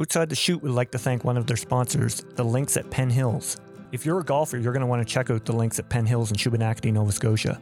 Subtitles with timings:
[0.00, 3.10] Outside the Chute would like to thank one of their sponsors, the Links at Penn
[3.10, 3.58] Hills.
[3.92, 6.06] If you're a golfer, you're going to want to check out the Links at Penn
[6.06, 7.60] Hills in Shubenacadie, Nova Scotia.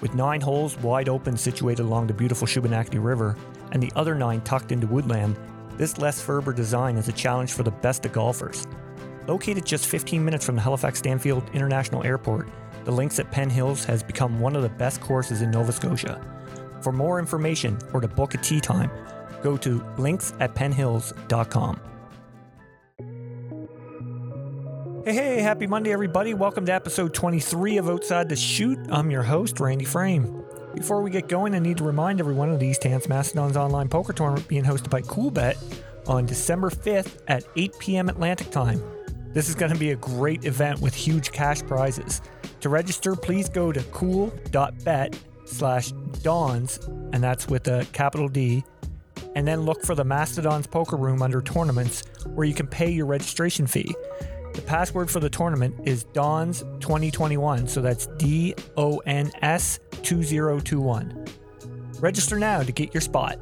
[0.00, 3.36] With nine holes wide open situated along the beautiful Shubenacadie River,
[3.72, 5.36] and the other nine tucked into woodland,
[5.76, 8.68] this Les Ferber design is a challenge for the best of golfers.
[9.26, 12.48] Located just 15 minutes from the Halifax Stanfield International Airport,
[12.84, 16.20] the Links at Penn Hills has become one of the best courses in Nova Scotia.
[16.82, 18.92] For more information or to book a tee time,
[19.44, 21.80] go to linksatpennhills.com.
[25.04, 26.32] Hey, hey, happy Monday, everybody.
[26.32, 28.78] Welcome to episode 23 of Outside the Chute.
[28.88, 30.42] I'm your host, Randy Frame.
[30.74, 33.90] Before we get going, I need to remind everyone of the East Hants Mastodons online
[33.90, 38.08] poker tournament being hosted by CoolBet on December 5th at 8 p.m.
[38.08, 38.82] Atlantic time.
[39.34, 42.22] This is going to be a great event with huge cash prizes.
[42.60, 46.78] To register, please go to cool.bet slash dons,
[47.12, 48.64] and that's with a capital D,
[49.34, 53.06] and then look for the Mastodons Poker Room under tournaments where you can pay your
[53.06, 53.94] registration fee.
[54.54, 61.26] The password for the tournament is Dons 2021, so that's D O N S 2021.
[62.00, 63.38] Register now to get your spot.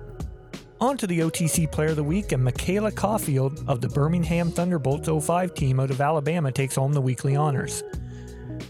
[0.80, 5.08] On to the OTC Player of the Week, and Michaela Caulfield of the Birmingham Thunderbolts
[5.08, 7.84] 05 team out of Alabama takes home the weekly honors.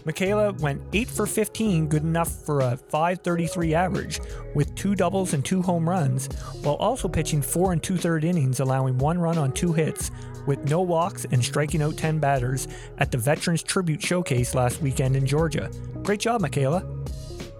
[0.05, 4.19] Michaela went 8 for 15, good enough for a 533 average,
[4.53, 6.27] with two doubles and two home runs,
[6.61, 10.11] while also pitching four and two third innings, allowing one run on two hits,
[10.45, 15.15] with no walks and striking out 10 batters at the Veterans Tribute Showcase last weekend
[15.15, 15.71] in Georgia.
[16.03, 16.83] Great job, Michaela.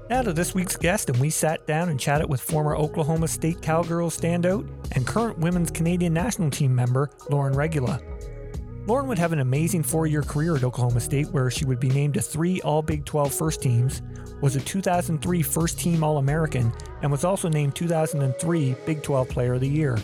[0.10, 3.62] Now to this week's guest, and we sat down and chatted with former Oklahoma State
[3.62, 8.02] Cowgirls standout and current Women's Canadian National Team member Lauren Regula.
[8.86, 11.90] Lauren would have an amazing four year career at Oklahoma State where she would be
[11.90, 14.02] named to three All Big 12 first teams,
[14.42, 19.54] was a 2003 First Team All American, and was also named 2003 Big 12 Player
[19.54, 19.98] of the Year.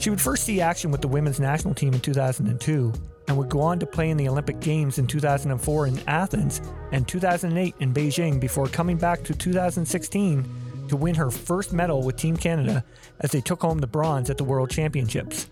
[0.00, 2.92] She would first see action with the women's national team in 2002
[3.28, 7.06] and would go on to play in the Olympic Games in 2004 in Athens and
[7.06, 10.44] 2008 in Beijing before coming back to 2016
[10.88, 12.84] to win her first medal with Team Canada
[13.20, 15.48] as they took home the bronze at the World Championships.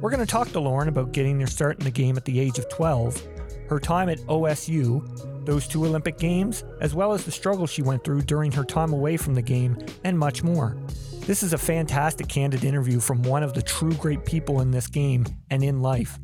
[0.00, 2.38] We're going to talk to Lauren about getting their start in the game at the
[2.40, 3.22] age of 12,
[3.68, 8.04] her time at OSU, those two Olympic Games, as well as the struggle she went
[8.04, 10.76] through during her time away from the game, and much more.
[11.20, 14.86] This is a fantastic, candid interview from one of the true great people in this
[14.86, 16.18] game and in life.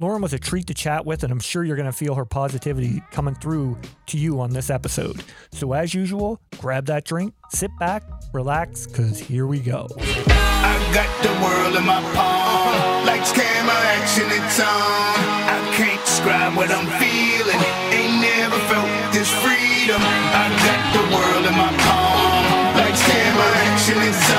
[0.00, 2.24] Lauren was a treat to chat with, and I'm sure you're going to feel her
[2.24, 5.22] positivity coming through to you on this episode.
[5.52, 9.86] So, as usual, grab that drink, sit back, relax, because here we go.
[9.96, 13.06] I got the world in my palm.
[13.06, 14.66] Lights, camera, action, it's on.
[14.66, 17.60] I can't describe what I'm feeling.
[17.94, 20.02] Ain't never felt this freedom.
[20.02, 22.82] I got the world in my palm.
[22.82, 24.33] Lights, camera, action, it's on.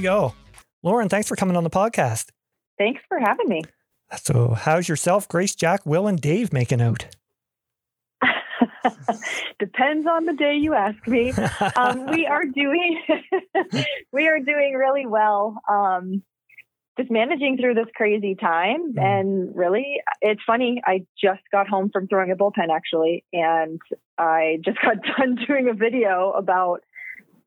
[0.00, 0.34] We go.
[0.82, 2.30] Lauren, thanks for coming on the podcast.
[2.78, 3.62] Thanks for having me.
[4.16, 7.04] So, how's yourself, Grace, Jack, Will, and Dave making out?
[9.58, 11.32] Depends on the day you ask me.
[11.76, 13.00] Um, we are doing
[14.12, 15.60] we are doing really well.
[15.68, 16.22] Um,
[16.98, 19.02] just managing through this crazy time, Mm.
[19.02, 20.82] and really, it's funny.
[20.84, 23.80] I just got home from throwing a bullpen actually, and
[24.18, 26.80] I just got done doing a video about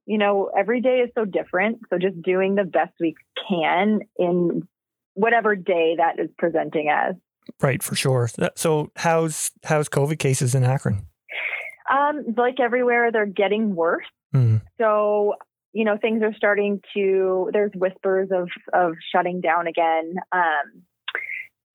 [0.05, 1.79] you know every day is so different.
[1.89, 3.15] So just doing the best we
[3.49, 4.67] can in
[5.13, 7.15] whatever day that is presenting us.
[7.61, 8.29] Right, for sure.
[8.55, 11.05] So, how's how's COVID cases in Akron?
[11.91, 14.05] Um, like everywhere, they're getting worse.
[14.31, 14.57] Hmm.
[14.79, 15.35] So,
[15.73, 20.15] you know, things are starting to, there's whispers of, of shutting down again.
[20.31, 20.83] Um,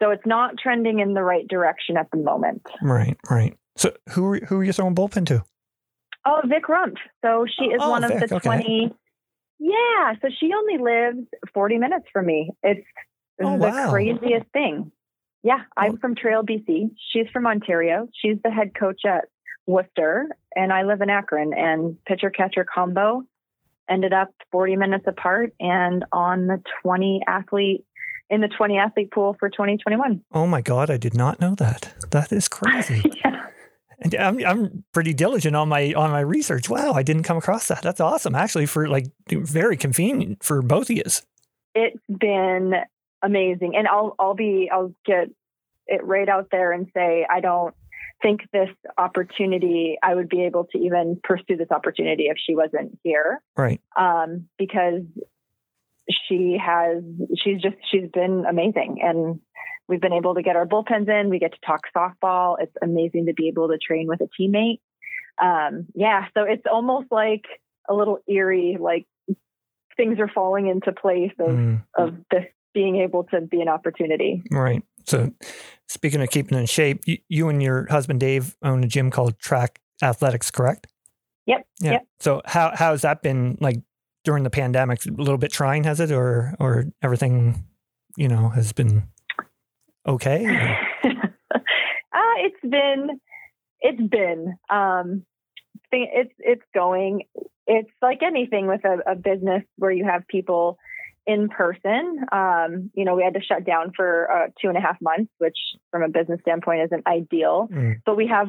[0.01, 2.63] so it's not trending in the right direction at the moment.
[2.81, 3.57] Right, right.
[3.77, 5.45] So, who are, who are you throwing bullpen to?
[6.29, 6.97] Oh, Vic Rump.
[7.25, 8.45] So she is Oh, one of Vic, the okay.
[8.49, 8.93] 20.
[9.61, 10.13] Yeah.
[10.23, 12.51] So she only lives 40 minutes from me.
[12.63, 12.87] It's
[13.43, 13.91] Oh, the wow.
[13.91, 14.91] craziest thing.
[15.43, 15.61] Yeah.
[15.77, 16.91] I'm Well- from Trail, BC.
[17.13, 18.09] She's from Ontario.
[18.15, 19.27] She's the head coach at
[19.67, 21.53] Wooster, and I live in Akron.
[21.55, 23.23] And pitcher catcher combo
[23.89, 27.85] ended up 40 minutes apart and on the 20 athlete
[28.31, 30.21] in the 20 athlete pool for 2021.
[30.33, 31.95] Oh my God, I did not know that.
[32.11, 33.03] That is crazy.
[33.25, 33.47] yeah.
[34.01, 36.69] And I'm I'm pretty diligent on my on my research.
[36.69, 37.83] Wow, I didn't come across that.
[37.83, 38.35] That's awesome.
[38.35, 41.03] Actually, for like very convenient for both of you.
[41.75, 42.75] it's been
[43.23, 43.75] amazing.
[43.77, 45.31] And I'll I'll be I'll get
[45.87, 47.75] it right out there and say I don't
[48.23, 52.99] think this opportunity I would be able to even pursue this opportunity if she wasn't
[53.03, 53.41] here.
[53.57, 53.81] Right.
[53.99, 55.03] Um, because
[56.29, 57.03] she has
[57.43, 59.41] she's just she's been amazing and
[59.89, 61.31] we've been able to get our bullpens in.
[61.31, 62.57] We get to talk softball.
[62.61, 64.81] It's amazing to be able to train with a teammate.
[65.41, 67.45] Um, yeah, so it's almost like
[67.89, 69.07] a little eerie, like
[69.97, 72.45] things are falling into place of, Mm, of this
[72.75, 74.43] being able to be an opportunity.
[74.51, 74.83] right.
[75.07, 75.33] So,
[75.89, 79.39] speaking of keeping in shape, you, you and your husband Dave own a gym called
[79.39, 80.87] Track Athletics, correct?
[81.47, 81.67] Yep.
[81.81, 81.93] Yeah.
[81.93, 82.07] Yep.
[82.21, 83.79] So, how how has that been like
[84.25, 85.07] during the pandemic?
[85.07, 87.65] A little bit trying, has it, or or everything,
[88.19, 89.05] you know, has been
[90.09, 90.47] okay?
[91.05, 93.21] uh, it's been,
[93.81, 95.25] it's been, um,
[95.91, 97.23] it's it's going.
[97.67, 100.79] It's like anything with a, a business where you have people
[101.27, 102.25] in person.
[102.33, 105.31] Um, you know, we had to shut down for uh, two and a half months,
[105.39, 105.57] which
[105.91, 107.69] from a business standpoint isn't ideal.
[107.71, 108.49] Mm, but we have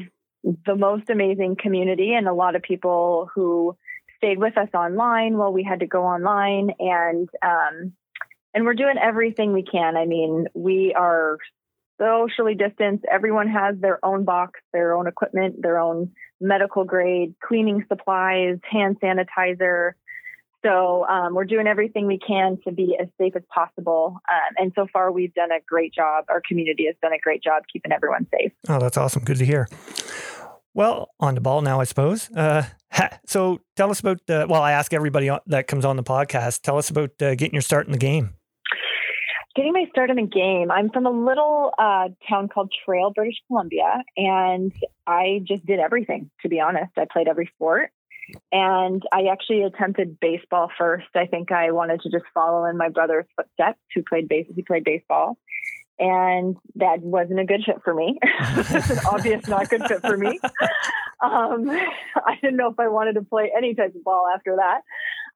[0.66, 3.76] the most amazing community and a lot of people who
[4.16, 7.94] stayed with us online while we had to go online and um,
[8.54, 11.38] and we're doing everything we can i mean we are
[12.00, 17.84] socially distanced everyone has their own box their own equipment their own medical grade cleaning
[17.88, 19.92] supplies hand sanitizer
[20.62, 24.72] so um, we're doing everything we can to be as safe as possible um, and
[24.76, 27.92] so far we've done a great job our community has done a great job keeping
[27.92, 29.24] everyone safe Oh, that's awesome.
[29.24, 29.68] Good to hear.
[30.74, 32.30] Well, on the ball now, I suppose.
[32.32, 36.04] Uh, ha- so tell us about, uh, well, I ask everybody that comes on the
[36.04, 38.36] podcast, tell us about uh, getting your start in the game.
[39.56, 40.72] Getting my start in the game.
[40.72, 44.72] I'm from a little uh, town called Trail, British Columbia, and
[45.08, 46.30] I just did everything.
[46.42, 47.92] To be honest, I played every sport,
[48.52, 51.08] and I actually attempted baseball first.
[51.16, 54.48] I think I wanted to just follow in my brother's footsteps, who played base.
[54.56, 55.38] He played baseball,
[55.98, 58.20] and that wasn't a good fit for me.
[58.24, 60.40] it's an obvious not good fit for me.
[61.22, 64.82] Um, I didn't know if I wanted to play any type of ball after that.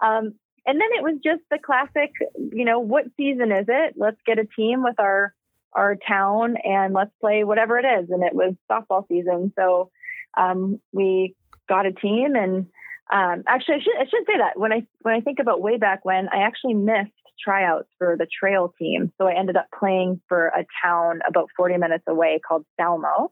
[0.06, 3.96] Um, and then it was just the classic, you know, what season is it?
[3.98, 5.34] Let's get a team with our
[5.74, 8.10] our town and let's play whatever it is.
[8.10, 9.90] And it was softball season, so
[10.38, 11.36] um, we
[11.68, 12.36] got a team.
[12.36, 12.68] And
[13.12, 15.78] um, actually, I should I should say that when I when I think about way
[15.78, 17.12] back when, I actually missed
[17.44, 21.78] tryouts for the trail team, so I ended up playing for a town about 40
[21.78, 23.32] minutes away called Salmo.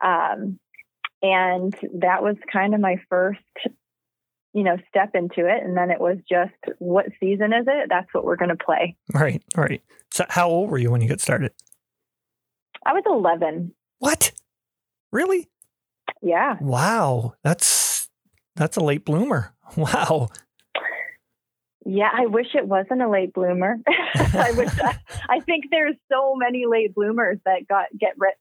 [0.00, 0.60] Um,
[1.20, 3.40] and that was kind of my first
[4.58, 5.62] you know, step into it.
[5.62, 6.50] And then it was just,
[6.80, 7.86] what season is it?
[7.88, 8.96] That's what we're going to play.
[9.14, 9.80] Right, right.
[10.10, 11.52] So how old were you when you got started?
[12.84, 13.72] I was 11.
[14.00, 14.32] What?
[15.12, 15.48] Really?
[16.22, 16.56] Yeah.
[16.60, 17.34] Wow.
[17.44, 18.08] That's,
[18.56, 19.54] that's a late bloomer.
[19.76, 20.30] Wow.
[21.86, 22.10] Yeah.
[22.12, 23.76] I wish it wasn't a late bloomer.
[24.16, 24.70] I wish,
[25.28, 28.34] I think there's so many late bloomers that got, get writ,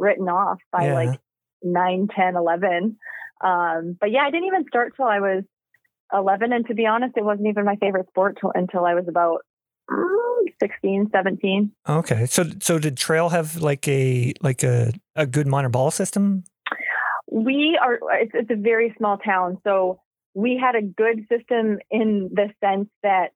[0.00, 0.94] written off by Yeah.
[0.94, 1.20] like
[1.62, 2.96] 9, 10, 11.
[3.42, 5.44] Um, but yeah, I didn't even start till I was
[6.12, 6.52] 11.
[6.52, 9.40] And to be honest, it wasn't even my favorite sport till, until I was about
[9.90, 11.72] mm, 16, 17.
[11.88, 12.26] Okay.
[12.26, 16.44] So, so did Trail have like a, like a, a good minor ball system?
[17.30, 20.00] we are it's, it's a very small town so
[20.34, 23.28] we had a good system in the sense that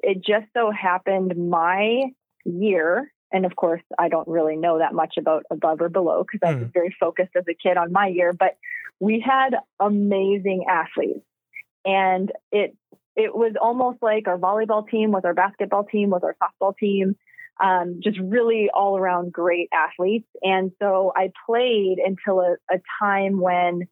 [0.00, 2.04] it just so happened my
[2.44, 6.48] year and of course i don't really know that much about above or below because
[6.48, 8.56] i was very focused as a kid on my year but
[9.00, 11.26] we had amazing athletes
[11.84, 12.76] and it
[13.16, 17.16] it was almost like our volleyball team was our basketball team was our softball team
[17.62, 20.26] um, just really all around great athletes.
[20.42, 23.82] And so I played until a, a time when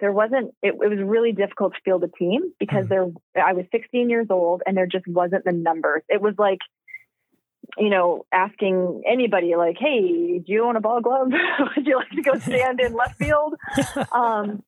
[0.00, 3.14] there wasn't, it, it was really difficult to field a team because Mhm.
[3.34, 6.02] there, I was 16 years old and there just wasn't the numbers.
[6.08, 6.60] It was like,
[7.76, 11.32] you know, asking anybody like, Hey, do you own a ball glove?
[11.76, 13.54] Would you like to go stand in left field?
[14.12, 14.62] Um,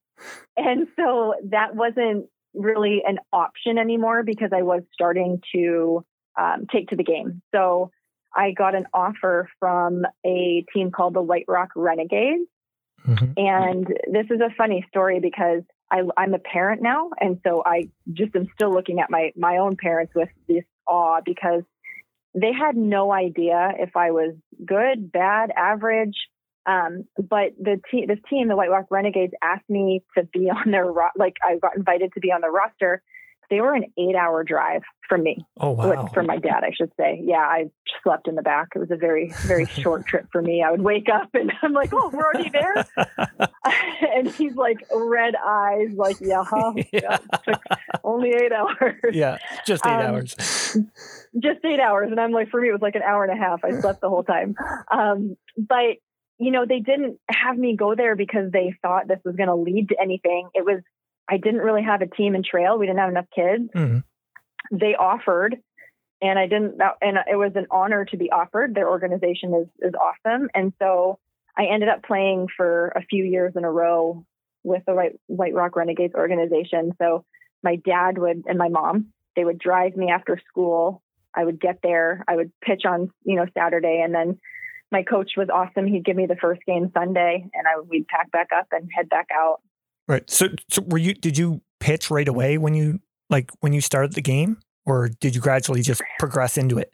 [0.57, 6.05] and so that wasn't really an option anymore because I was starting to
[6.39, 7.43] um, take to the game.
[7.55, 7.91] So
[8.35, 12.49] I got an offer from a team called the White Rock Renegades.
[13.07, 13.35] Mhm.
[13.37, 17.11] And this is a funny story because I, I'm a parent now.
[17.19, 21.21] And so I just am still looking at my, my own parents with this awe
[21.25, 21.63] because
[22.35, 26.17] they had no idea if I was good, bad, average.
[26.67, 30.71] Um, but the team, this team, the White Rock Renegades, asked me to be on
[30.71, 33.03] their ro- like I got invited to be on the roster
[33.51, 35.45] they were an eight hour drive from me.
[35.59, 36.07] Oh wow!
[36.15, 37.21] From my dad, I should say.
[37.23, 37.71] Yeah, I
[38.03, 38.69] slept in the back.
[38.77, 40.63] It was a very very short trip for me.
[40.67, 42.87] I would wake up and I'm like, oh, we're already there.
[44.15, 46.73] and he's like red eyes, like yeah, huh?
[46.93, 47.19] yeah.
[47.47, 47.57] yeah
[48.05, 48.95] only eight hours.
[49.13, 50.35] Yeah, just eight um, hours.
[51.39, 53.43] just eight hours, and I'm like, for me, it was like an hour and a
[53.43, 53.65] half.
[53.65, 54.55] I slept the whole time.
[54.91, 55.99] Um, but
[56.41, 59.55] you know, they didn't have me go there because they thought this was going to
[59.55, 60.49] lead to anything.
[60.55, 60.81] It was,
[61.29, 62.79] I didn't really have a team in trail.
[62.79, 63.71] We didn't have enough kids.
[63.77, 63.99] Mm-hmm.
[64.77, 65.57] They offered,
[66.23, 68.75] and I didn't, and it was an honor to be offered.
[68.75, 70.49] Their organization is, is awesome.
[70.55, 71.19] And so
[71.59, 74.25] I ended up playing for a few years in a row
[74.63, 76.93] with the White, White Rock Renegades organization.
[76.99, 77.25] So
[77.63, 81.03] my dad would, and my mom, they would drive me after school.
[81.35, 82.25] I would get there.
[82.27, 84.41] I would pitch on, you know, Saturday and then
[84.93, 85.87] my coach was awesome.
[85.87, 89.09] He'd give me the first game Sunday, and I we'd pack back up and head
[89.09, 89.61] back out.
[90.09, 90.29] Right.
[90.29, 91.15] So, so were you?
[91.15, 95.35] Did you pitch right away when you like when you started the game, or did
[95.35, 96.93] you gradually just progress into it?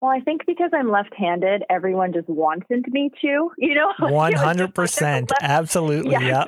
[0.00, 3.50] Well, I think because I'm left-handed, everyone just wanted me to.
[3.56, 6.44] You know, one hundred percent, absolutely, yeah.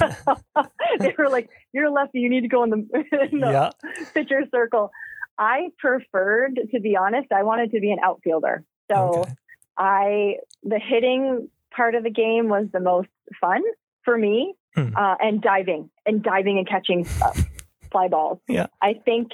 [0.98, 2.20] they were like, "You're lefty.
[2.20, 2.76] You need to go in the,
[3.32, 3.70] in the yeah.
[4.12, 4.90] pitcher circle."
[5.38, 8.64] I preferred, to be honest, I wanted to be an outfielder.
[8.90, 9.32] So okay.
[9.76, 13.08] I the hitting part of the game was the most
[13.40, 13.62] fun
[14.04, 14.94] for me, hmm.
[14.96, 17.40] uh, and diving and diving and catching stuff,
[17.90, 18.38] fly balls.
[18.48, 19.32] Yeah, I think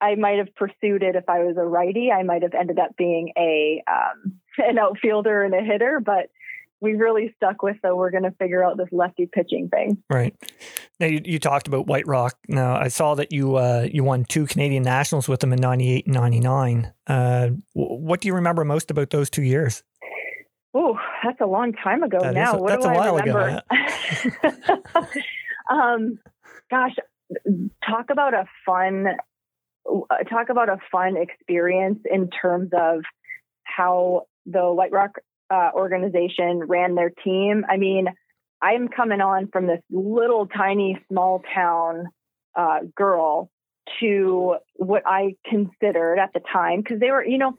[0.00, 2.10] I might have pursued it if I was a righty.
[2.10, 6.30] I might have ended up being a um, an outfielder and a hitter, but
[6.82, 10.02] we really stuck with the we're going to figure out this lefty pitching thing.
[10.10, 10.34] Right.
[10.98, 12.36] Now you, you talked about White Rock.
[12.48, 16.06] Now I saw that you uh, you won two Canadian Nationals with them in '98
[16.06, 16.92] and '99.
[17.06, 19.84] Uh, what do you remember most about those two years?
[20.74, 22.54] Oh, that's a long time ago that now.
[22.54, 23.62] A, what that's do a I while remember?
[24.42, 25.10] ago.
[25.70, 26.18] um,
[26.68, 26.96] gosh,
[27.88, 29.06] talk about a fun
[30.28, 33.02] talk about a fun experience in terms of
[33.64, 35.18] how the White Rock
[35.52, 37.64] uh, organization ran their team.
[37.68, 38.06] I mean,
[38.62, 42.06] I'm coming on from this little tiny small town
[42.56, 43.50] uh, girl
[44.00, 47.58] to what I considered at the time because they were, you know,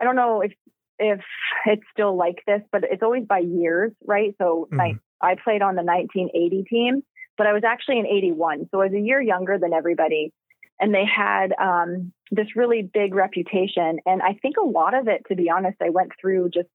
[0.00, 0.52] I don't know if
[0.98, 1.20] if
[1.66, 4.34] it's still like this, but it's always by years, right?
[4.38, 4.80] So mm-hmm.
[4.80, 7.02] I, I played on the 1980 team,
[7.36, 10.32] but I was actually in 81, so I was a year younger than everybody.
[10.80, 15.22] And they had um, this really big reputation, and I think a lot of it,
[15.28, 16.68] to be honest, I went through just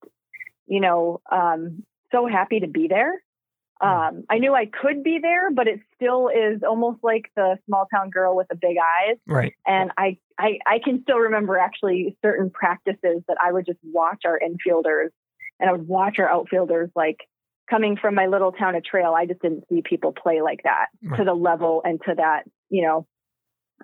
[0.67, 3.21] you know, um, so happy to be there.
[3.81, 3.87] Hmm.
[3.87, 7.87] Um, I knew I could be there, but it still is almost like the small
[7.93, 9.17] town girl with the big eyes.
[9.27, 9.53] Right.
[9.65, 14.21] And I, I, I can still remember actually certain practices that I would just watch
[14.25, 15.09] our infielders
[15.59, 17.17] and I would watch our outfielders like
[17.69, 19.13] coming from my little town of Trail.
[19.17, 21.17] I just didn't see people play like that right.
[21.17, 23.07] to the level and to that, you know,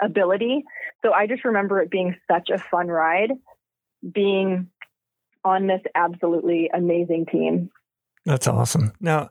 [0.02, 0.64] ability.
[1.04, 3.32] So I just remember it being such a fun ride,
[4.14, 4.70] being
[5.44, 7.70] on this absolutely amazing team.
[8.26, 8.92] That's awesome.
[9.00, 9.30] Now,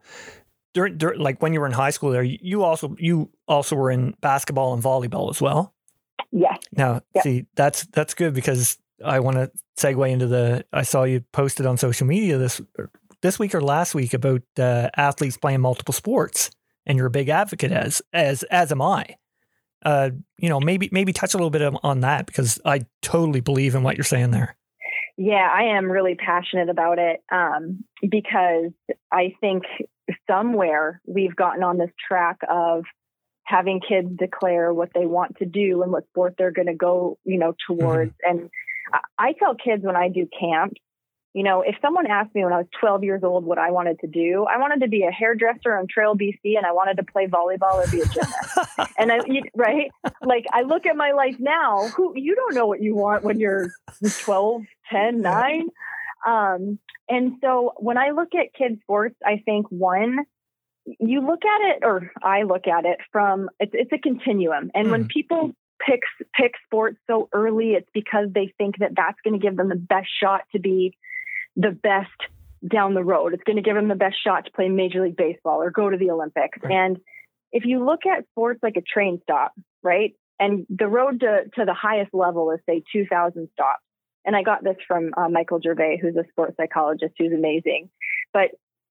[0.75, 3.91] during, during, like when you were in high school, there you also you also were
[3.91, 5.75] in basketball and volleyball as well.
[6.31, 6.59] Yes.
[6.77, 7.25] Now, yep.
[7.25, 10.65] see, that's that's good because I want to segue into the.
[10.73, 12.61] I saw you posted on social media this
[13.23, 16.51] this week or last week about uh, athletes playing multiple sports,
[16.87, 19.17] and you're a big advocate as as as am I.
[19.85, 23.75] Uh, you know, maybe maybe touch a little bit on that because I totally believe
[23.75, 24.57] in what you're saying there.
[25.21, 28.71] Yeah, I am really passionate about it um, because
[29.13, 29.65] I think
[30.31, 32.85] somewhere we've gotten on this track of
[33.43, 37.19] having kids declare what they want to do and what sport they're going to go,
[37.25, 38.13] you know, towards.
[38.13, 38.39] Mm-hmm.
[38.39, 38.51] And
[39.19, 40.81] I tell kids when I do camps,
[41.35, 44.01] you know, if someone asked me when I was 12 years old what I wanted
[44.01, 47.05] to do, I wanted to be a hairdresser on Trail BC and I wanted to
[47.05, 48.59] play volleyball or be a gymnast.
[48.99, 49.21] and I,
[49.55, 49.91] right?
[50.23, 53.39] Like I look at my life now, who you don't know what you want when
[53.39, 53.71] you're
[54.21, 55.69] 12, 10, 9.
[56.27, 60.19] Um, and so when I look at kids sports, I think one,
[60.99, 64.71] you look at it, or I look at it from, it's, it's a continuum.
[64.75, 64.91] And mm.
[64.91, 65.53] when people
[65.87, 66.01] pick,
[66.35, 69.77] pick sports so early, it's because they think that that's going to give them the
[69.77, 70.97] best shot to be
[71.59, 72.09] the best
[72.67, 73.35] down the road.
[73.35, 75.91] It's going to give them the best shot to play Major League Baseball or go
[75.91, 76.59] to the Olympics.
[76.63, 76.73] Right.
[76.73, 76.99] And
[77.53, 80.15] if you look at sports like a train stop, right?
[80.41, 83.83] And the road to, to the highest level is, say, 2,000 stops.
[84.25, 87.91] And I got this from uh, Michael Gervais, who's a sports psychologist who's amazing.
[88.33, 88.51] But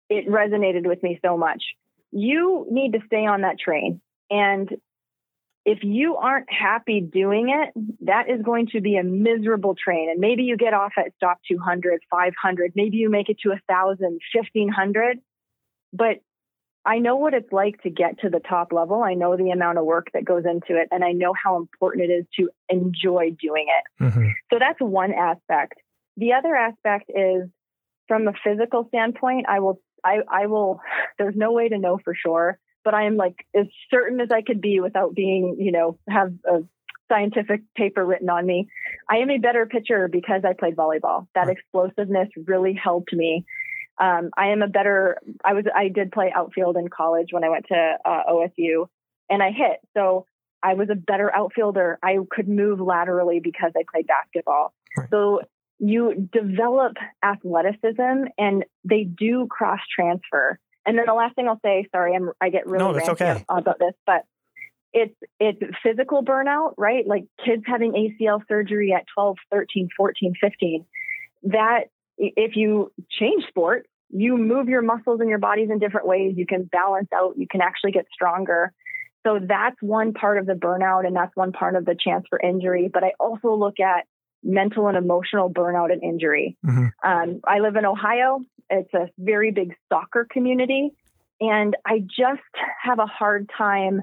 [0.09, 1.63] it resonated with me so much.
[2.11, 4.01] You need to stay on that train.
[4.29, 4.69] And
[5.65, 10.09] if you aren't happy doing it, that is going to be a miserable train.
[10.11, 14.19] And maybe you get off at stop 200, 500, maybe you make it to 1,000,
[14.33, 15.17] 1,500.
[15.91, 16.17] But
[16.85, 19.01] I know what it's like to get to the top level.
[19.01, 22.11] I know the amount of work that goes into it, and I know how important
[22.11, 24.03] it is to enjoy doing it.
[24.03, 24.33] Mhm.
[24.53, 25.81] So that's one aspect.
[26.15, 27.49] The other aspect is
[28.07, 30.79] from a physical standpoint, I will, I, I will,
[31.17, 34.41] there's no way to know for sure, but I am like as certain as I
[34.43, 36.59] could be without being, you know, have a
[37.11, 38.67] scientific paper written on me.
[39.09, 41.27] I am a better pitcher because I played volleyball.
[41.35, 41.57] That Right.
[41.57, 43.45] explosiveness really helped me.
[43.99, 47.49] Um, I am a better, I was, I did play outfield in college when I
[47.49, 48.87] went to uh, OSU
[49.29, 49.79] and I hit.
[49.95, 50.25] So
[50.61, 51.97] I was a better outfielder.
[52.03, 54.73] I could move laterally because I played basketball.
[54.97, 55.09] Right.
[55.09, 55.41] So
[55.79, 60.59] you develop athleticism and they do cross transfer.
[60.85, 63.43] And then the last thing I'll say, sorry, I'm, I get really No, that's okay.
[63.49, 64.23] about this, but
[64.93, 67.05] it's it's physical burnout, right?
[67.05, 70.85] Like kids having ACL surgery at 12, 13, 14, 15.
[71.43, 71.85] That
[72.17, 76.35] if you change sport, you move your muscles and your bodies in different ways.
[76.37, 77.33] You can balance out.
[77.37, 78.71] You can actually get stronger.
[79.27, 82.39] So that's one part of the burnout, and that's one part of the chance for
[82.39, 82.89] injury.
[82.93, 84.05] But I also look at
[84.43, 86.55] mental and emotional burnout and injury.
[86.65, 86.91] Mhm.
[87.03, 88.41] Um, I live in Ohio.
[88.69, 90.91] It's a very big soccer community,
[91.39, 92.41] and I just
[92.81, 94.01] have a hard time.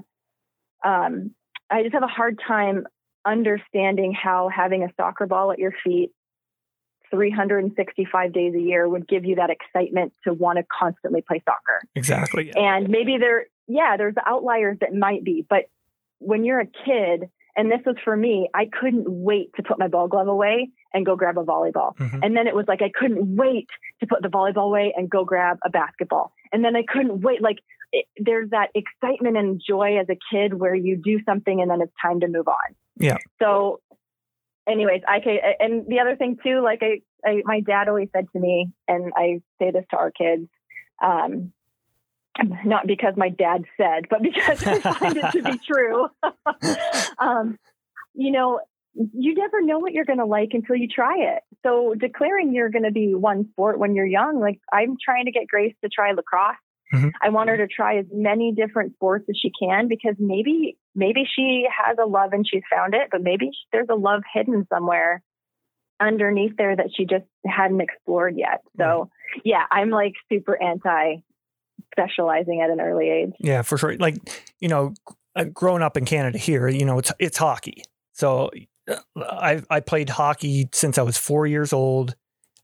[0.83, 1.31] Um,
[1.69, 2.85] I just have a hard time
[3.25, 6.11] understanding how having a soccer ball at your feet
[7.13, 11.81] 365 days a year would give you that excitement to want to constantly play soccer.
[11.95, 12.51] Exactly.
[12.55, 15.69] And maybe there, yeah, there's outliers that might be, but
[16.17, 19.87] when you're a kid, and this was for me, I couldn't wait to put my
[19.87, 21.95] ball glove away and go grab a volleyball.
[21.97, 22.19] Mhm.
[22.23, 23.67] And then it was like, I couldn't wait
[23.99, 26.31] to put the volleyball away and go grab a basketball.
[26.51, 27.41] And then I couldn't wait.
[27.41, 27.57] Like,
[27.91, 31.81] it, there's that excitement and joy as a kid where you do something and then
[31.81, 32.75] it's time to move on.
[32.97, 33.17] Yeah.
[33.39, 33.81] So,
[34.67, 38.25] anyways, I can, and the other thing too, like I, I, my dad always said
[38.33, 40.47] to me, and I say this to our kids,
[41.03, 41.53] um,
[42.65, 46.07] not because my dad said, but because I find it to be true.
[47.19, 47.57] um,
[48.13, 48.59] you know,
[48.93, 51.43] you never know what you're going to like until you try it.
[51.63, 55.31] So declaring you're going to be one sport when you're young, like I'm trying to
[55.31, 56.55] get Grace to try lacrosse.
[56.93, 57.11] Mhm.
[57.21, 61.23] I want her to try as many different sports as she can because maybe maybe
[61.35, 65.23] she has a love and she's found it, but maybe there's a love hidden somewhere
[65.99, 68.61] underneath there that she just hadn't explored yet.
[68.77, 69.09] So
[69.43, 71.15] yeah, I'm like super anti
[71.93, 73.33] specializing at an early age.
[73.39, 73.95] Yeah, for sure.
[73.97, 74.15] Like,
[74.59, 74.93] you know,
[75.35, 77.83] uh, growing up in Canada here, you know, it's it's hockey.
[78.13, 78.51] So
[78.89, 82.15] uh, I I played hockey since I was four years old,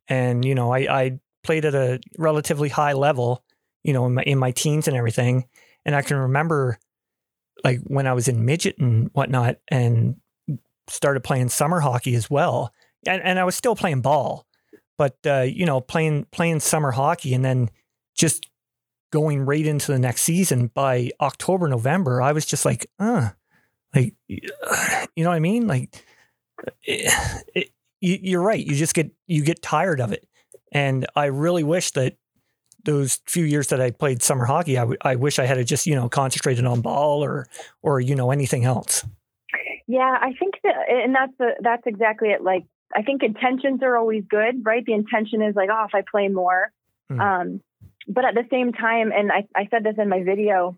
[0.08, 3.44] and you know, I I played at a relatively high level,
[3.84, 5.46] you know, in my in my teens and everything.
[5.86, 6.78] And I can remember,
[7.64, 10.18] like when I was in midget and whatnot, and
[10.88, 12.74] started playing summer hockey as well.
[13.08, 14.46] And and I was still playing ball,
[14.98, 17.70] but uh, you know, playing playing summer hockey, and then
[18.16, 18.49] just
[19.12, 23.30] going right into the next season by October, November, I was just like, uh,
[23.94, 24.40] like, you
[25.18, 25.68] know what I mean?
[25.68, 26.04] Like,
[26.84, 27.70] it, it,
[28.02, 28.66] you, you're right.
[28.66, 30.28] You just get, you get tired of it.
[30.72, 32.18] And I really wish that
[32.86, 35.86] those few years that I played summer hockey, I, w- I wish I had just,
[35.86, 37.48] you know, concentrated on ball or,
[37.82, 39.06] or, you know, anything else.
[39.88, 42.44] Yeah, I think that, and that's the, that's exactly it.
[42.44, 44.86] Like, I think intentions are always good, right?
[44.86, 46.72] The intention is like, oh, if I play more.
[47.12, 47.20] Mm.
[47.20, 47.62] Um,
[48.10, 50.78] but at the same time, and I, I said this in my video,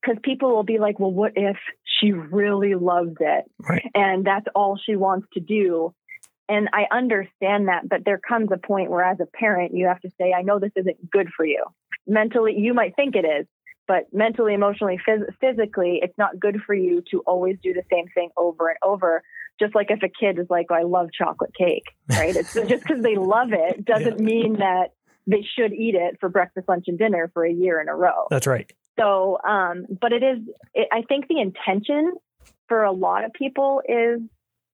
[0.00, 3.90] because people will be like, well, what if she really loves it Right.
[3.94, 5.94] and that's all she wants to do?
[6.48, 10.00] And I understand that, but there comes a point where, as a parent, you have
[10.00, 11.64] to say, I know this isn't good for you.
[12.06, 13.46] Mentally, you might think it is,
[13.86, 18.06] but mentally, emotionally, phys- physically, it's not good for you to always do the same
[18.14, 19.22] thing over and over.
[19.60, 22.34] Just like if a kid is like, oh, I love chocolate cake, right?
[22.34, 24.92] It's just because they love it doesn't mean that
[25.30, 28.26] they should eat it for breakfast, lunch, and dinner for a year in a row.
[28.30, 28.70] That's right.
[28.98, 30.38] So, um, but it is,
[30.74, 32.14] it, I think the intention
[32.68, 34.20] for a lot of people is,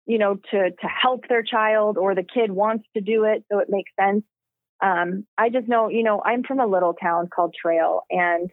[0.06, 3.44] you know, to, to help their child or the kid wants to do it.
[3.52, 4.24] So it makes sense.
[4.82, 8.50] Um, I just know, you know, I'm from a little town called Trail and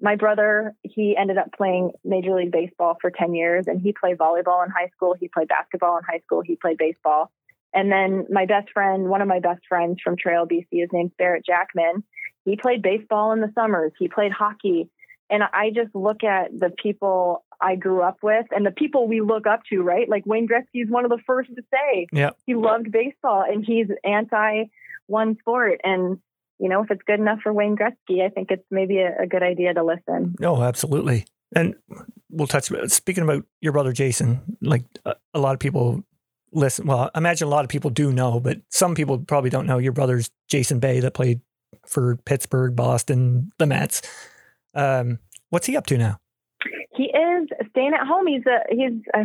[0.00, 4.18] my brother, he ended up playing Major League Baseball for 10 years and he played
[4.18, 5.14] volleyball in high school.
[5.18, 6.42] He played basketball in high school.
[6.44, 7.30] He played baseball.
[7.74, 11.12] And then my best friend, one of my best friends from Trail, BC, is named
[11.18, 12.04] Barrett Jackman.
[12.44, 13.92] He played baseball in the summers.
[13.98, 14.88] He played hockey.
[15.30, 19.20] And I just look at the people I grew up with and the people we
[19.22, 20.08] look up to, right?
[20.08, 22.30] Like Wayne Gretzky is one of the first to say Yeah.
[22.46, 24.64] he loved baseball and he's anti
[25.06, 25.80] one sport.
[25.82, 26.18] And,
[26.58, 29.26] you know, if it's good enough for Wayne Gretzky, I think it's maybe a, a
[29.26, 30.34] good idea to listen.
[30.38, 31.24] No, absolutely.
[31.56, 31.74] And
[32.30, 32.70] we'll touch.
[32.88, 36.04] Speaking about your brother Jason, like a, a lot of people
[36.54, 36.86] listen.
[36.86, 39.78] Well, I imagine a lot of people do know, but some people probably don't know
[39.78, 41.40] your brother's Jason Bay that played
[41.86, 44.02] for Pittsburgh, Boston, the Mets.
[44.74, 45.18] Um,
[45.50, 46.18] what's he up to now?
[46.96, 48.26] He is staying at home.
[48.26, 49.24] He's a he's a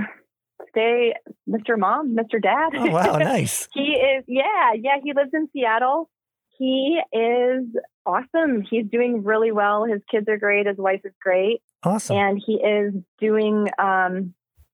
[0.70, 1.14] stay
[1.48, 1.78] Mr.
[1.78, 2.42] Mom, Mr.
[2.42, 2.72] Dad.
[2.76, 3.68] Oh wow, nice.
[3.74, 6.10] he is yeah, yeah, he lives in Seattle.
[6.58, 7.66] He is
[8.06, 8.64] awesome.
[8.70, 9.86] He's doing really well.
[9.86, 11.62] His kids are great, his wife is great.
[11.84, 12.18] Awesome.
[12.18, 14.34] And he is doing um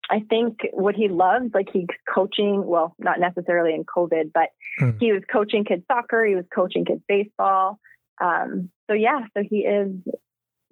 [0.09, 4.91] I think what he loves, like he's coaching, well, not necessarily in COVID, but Hmm.
[4.99, 7.79] he was coaching kids soccer, he was coaching kids baseball.
[8.21, 9.91] Um, so yeah, so he is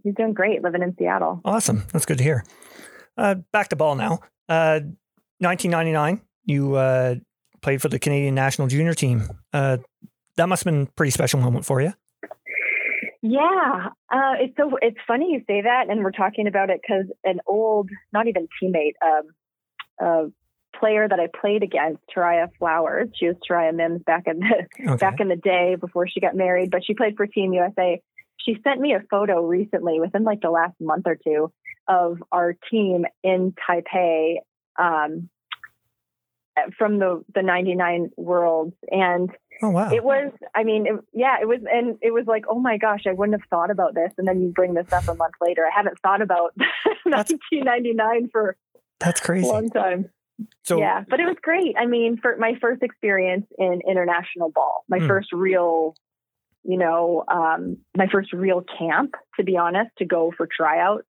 [0.03, 1.41] he's doing great living in Seattle.
[1.45, 1.83] Awesome.
[1.91, 2.43] That's good to hear.
[3.17, 4.19] Uh, back to ball now.
[4.49, 4.81] Uh,
[5.39, 7.15] 1999, you uh,
[7.61, 9.23] played for the Canadian national junior team.
[9.51, 9.77] Uh,
[10.37, 11.93] that must have been a pretty special moment for you.
[13.25, 17.05] Yeah, uh, it's so it's funny you say that, and we're talking about it because
[17.23, 19.23] an old, not even teammate, um,
[20.05, 23.07] a player that I played against, Tairia Flowers.
[23.17, 24.97] She was Tairia Mims back in the Okay.
[24.97, 28.01] back in the day before she got married, but she played for Team USA.
[28.45, 31.49] She sent me a photo recently, within like the last month or two,
[31.87, 34.35] of our team in Taipei
[34.77, 35.29] um,
[36.77, 39.29] from the the '99 Worlds, and
[39.63, 39.89] oh wow.
[39.91, 40.31] it was.
[40.53, 43.39] I mean, it, yeah, it was, and it was like, oh my gosh, I wouldn't
[43.39, 44.11] have thought about this.
[44.19, 45.65] And then you bring this up a month later.
[45.65, 46.53] I haven't thought about
[47.05, 48.55] That's- 1999 for
[48.99, 50.09] That's crazy a long time
[50.63, 51.75] So yeah, but it was great.
[51.77, 55.07] I mean, for my first experience in international ball, my Hmm.
[55.07, 55.95] first real,
[56.63, 61.05] you know, um, my first real camp, to be honest, to go for tryout.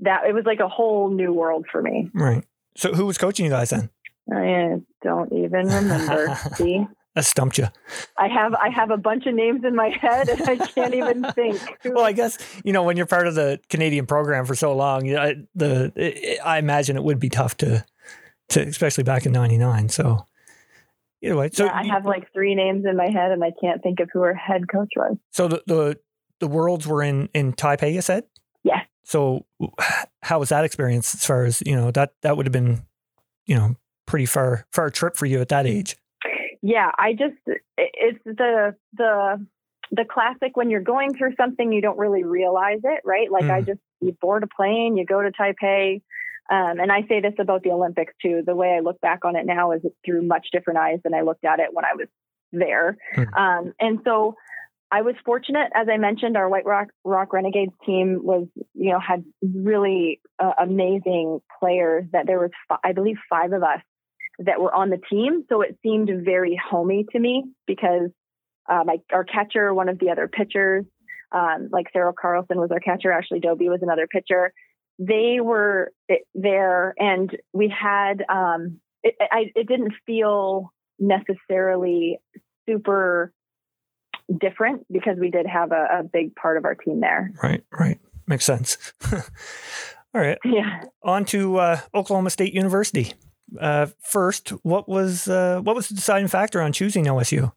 [0.00, 2.10] That it was like a whole new world for me.
[2.14, 2.44] right.
[2.76, 3.88] So who was coaching you guys then?
[4.32, 6.34] I don't even remember.
[6.56, 7.68] See, That stumped you.
[8.18, 11.22] I have I have a bunch of names in my head, and I can't even
[11.34, 11.60] think.
[11.84, 15.08] Well, I guess you know when you're part of the Canadian program for so long,
[15.16, 17.84] I- the it, I imagine it would be tough to,
[18.50, 19.90] to especially back in '99.
[19.90, 20.26] So
[21.22, 23.80] either way, so yeah, I have like three names in my head, and I can't
[23.80, 25.16] think of who our head coach was.
[25.30, 25.98] so the the
[26.40, 27.94] the worlds were in in Taipei.
[27.94, 28.24] You said.
[28.64, 28.80] Yeah.
[29.04, 29.44] So
[30.22, 32.82] how was that experience as far as you know that that would have been,
[33.46, 35.96] you know, pretty far far trip for you at that age.
[36.64, 37.36] Yeah i just
[37.76, 39.46] it's the the
[39.90, 43.60] the classic when you're going through something you don't really realize it right like i
[43.60, 43.66] Mm.
[43.66, 46.00] just you board a plane you go to taipei
[46.50, 49.36] um, and i say this about the olympics too the way i look back on
[49.36, 52.08] it now is through much different eyes than i looked at it when i was
[52.52, 53.36] there Mm.
[53.36, 54.34] um, and so
[54.92, 59.00] I was fortunate, as I mentioned, our White Rock Rock Renegades team was, you know,
[59.00, 62.04] had really uh, amazing players.
[62.12, 63.80] That there was, fi- I believe, five of us
[64.38, 68.10] that were on the team, so it seemed very homey to me because
[68.68, 70.84] uh, my our catcher, one of the other pitchers,
[71.32, 74.52] um, like Sarah Carlson was our catcher, Ashley Doby was another pitcher.
[74.98, 78.24] They were eh, there, and we had.
[78.28, 82.18] Um, it, I, it didn't feel necessarily
[82.66, 83.32] super
[84.40, 87.30] different because we did have a, a big part of our team there.
[87.42, 87.62] Right.
[87.70, 88.00] Right.
[88.26, 88.78] Makes sense.
[89.12, 90.38] All right.
[90.44, 90.84] Yeah.
[91.02, 93.12] On to uh, Oklahoma State University.
[93.60, 97.52] Uh, first, what was uh, what was the deciding factor on choosing OSU?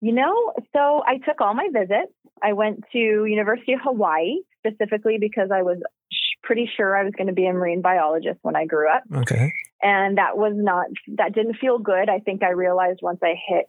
[0.00, 2.12] You know, so I took all my visits.
[2.42, 5.78] I went to University of Hawaii specifically because I was
[6.10, 9.02] sh- pretty sure I was going to be a marine biologist when I grew up.
[9.14, 9.52] Okay.
[9.82, 12.08] And that was not, that didn't feel good.
[12.08, 13.66] I think I realized once I hit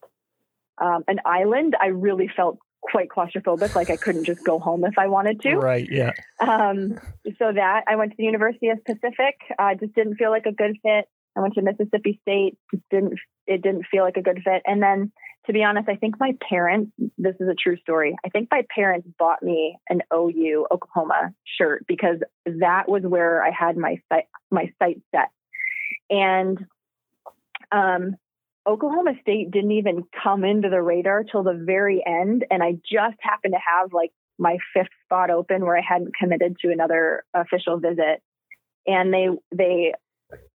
[0.78, 4.98] um, an island, I really felt quite claustrophobic, like I couldn't just go home if
[4.98, 5.56] I wanted to.
[5.56, 5.88] Right.
[5.90, 6.12] Yeah.
[6.40, 7.00] Um,
[7.38, 10.52] so that I went to the University of Pacific, uh, just didn't feel like a
[10.52, 11.06] good fit.
[11.36, 13.14] I went to Mississippi State, just didn't
[13.48, 14.62] it didn't feel like a good fit.
[14.66, 15.12] And then,
[15.46, 16.92] to be honest, I think my parents.
[17.18, 18.16] This is a true story.
[18.26, 23.52] I think my parents bought me an OU Oklahoma shirt because that was where I
[23.52, 25.30] had my sight my sight set.
[26.10, 26.66] And
[27.72, 28.18] um,
[28.68, 33.18] Oklahoma State didn't even come into the radar till the very end, and I just
[33.22, 37.78] happened to have like my fifth spot open where I hadn't committed to another official
[37.80, 38.22] visit.
[38.88, 39.94] And they they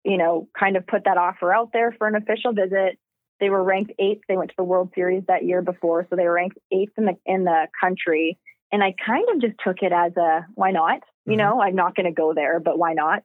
[0.04, 2.98] you know kind of put that offer out there for an official visit.
[3.38, 4.22] They were ranked eighth.
[4.28, 7.04] They went to the World Series that year before, so they were ranked eighth in
[7.06, 8.38] the in the country.
[8.72, 11.00] And I kind of just took it as a why not?
[11.24, 11.38] You Mhm.
[11.38, 13.22] know, I'm not going to go there, but why not?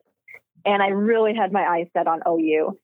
[0.65, 2.77] And I really had my eyes set on OU.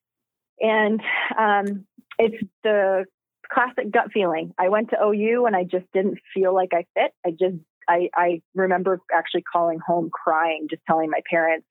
[0.60, 1.02] And
[1.38, 1.86] um,
[2.18, 3.06] it's the
[3.52, 4.54] classic gut feeling.
[4.58, 7.12] I went to OU and I just didn't feel like I fit.
[7.26, 7.56] I just,
[7.88, 11.66] I, I remember actually calling home crying, just telling my parents,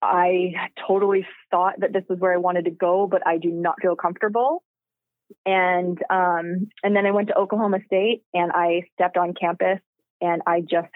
[0.00, 0.52] I
[0.86, 3.96] totally thought that this was where I wanted to go, but I do not feel
[3.96, 4.62] comfortable.
[5.46, 9.80] And um, and then I went to Oklahoma State and I stepped on campus
[10.20, 10.88] and I just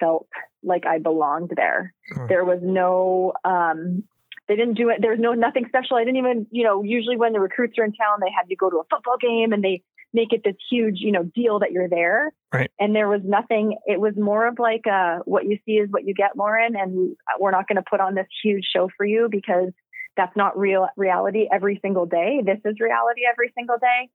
[0.00, 0.26] felt
[0.62, 1.94] like I belonged there.
[2.28, 4.02] There was no um,
[4.48, 4.98] they didn't do it.
[5.00, 5.96] There was no nothing special.
[5.96, 8.56] I didn't even, you know, usually when the recruits are in town, they had you
[8.56, 9.82] go to a football game and they
[10.12, 12.32] make it this huge, you know, deal that you're there.
[12.52, 12.70] Right.
[12.78, 13.76] And there was nothing.
[13.86, 16.74] It was more of like uh, what you see is what you get, Lauren.
[16.76, 19.72] And we're not going to put on this huge show for you because
[20.16, 22.40] that's not real reality every single day.
[22.44, 24.08] This is reality every single day.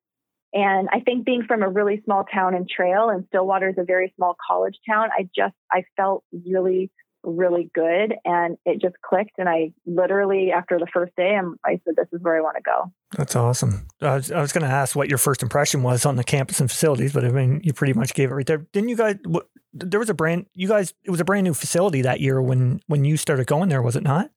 [0.53, 3.85] And I think being from a really small town in Trail and Stillwater is a
[3.85, 6.91] very small college town, I just I felt really
[7.23, 11.79] really good and it just clicked and I literally after the first day I'm, I
[11.85, 12.91] said this is where I want to go.
[13.17, 13.87] That's awesome.
[14.01, 16.59] I was, I was going to ask what your first impression was on the campus
[16.59, 18.65] and facilities, but I mean you pretty much gave it right there.
[18.73, 19.17] Didn't you guys?
[19.25, 20.47] What, there was a brand.
[20.53, 23.69] You guys, it was a brand new facility that year when when you started going
[23.69, 24.31] there, was it not?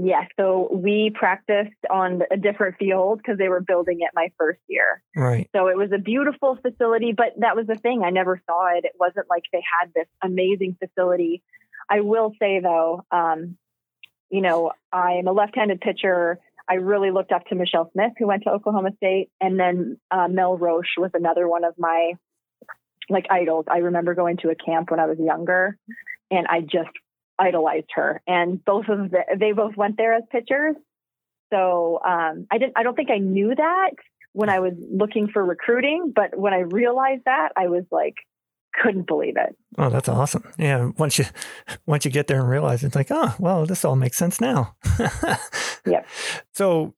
[0.00, 4.60] yeah, So we practiced on a different field because they were building it my first
[4.68, 5.02] year.
[5.16, 5.50] Right.
[5.52, 8.02] So it was a beautiful facility, but that was the thing.
[8.04, 8.84] I never saw it.
[8.84, 11.42] It wasn't like they had this amazing facility.
[11.90, 13.56] I will say though, um,
[14.30, 16.38] you know, I'm a left-handed pitcher.
[16.68, 20.28] I really looked up to Michelle Smith, who went to Oklahoma State, and then uh,
[20.28, 22.12] Mel Roche was another one of my
[23.08, 23.64] like idols.
[23.70, 25.78] I remember going to a camp when I was younger,
[26.30, 26.90] and I just
[27.38, 28.20] idolized her.
[28.26, 30.76] And both of the, they both went there as pitchers.
[31.50, 32.74] So um, I didn't.
[32.76, 33.90] I don't think I knew that
[34.32, 38.14] when I was looking for recruiting, but when I realized that, I was like,
[38.74, 39.56] couldn't believe it.
[39.76, 40.44] Oh, that's awesome.
[40.58, 41.24] Yeah, once you
[41.86, 44.76] once you get there and realize it's like, oh, well, this all makes sense now.
[45.86, 46.06] yep.
[46.52, 46.94] So,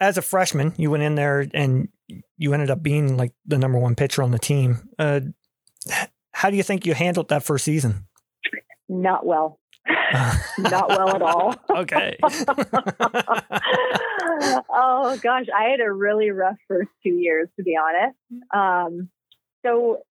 [0.00, 1.88] as a freshman, you went in there and
[2.36, 4.88] you ended up being like the number one pitcher on the team.
[4.98, 5.20] Uh,
[6.32, 8.06] how do you think you handled that first season?
[8.88, 9.58] Not well.
[10.58, 11.54] Not well at all.
[11.70, 12.16] okay.
[14.70, 18.16] oh gosh, I had a really rough first two years, to be honest.
[18.54, 19.08] Um,
[19.64, 20.02] so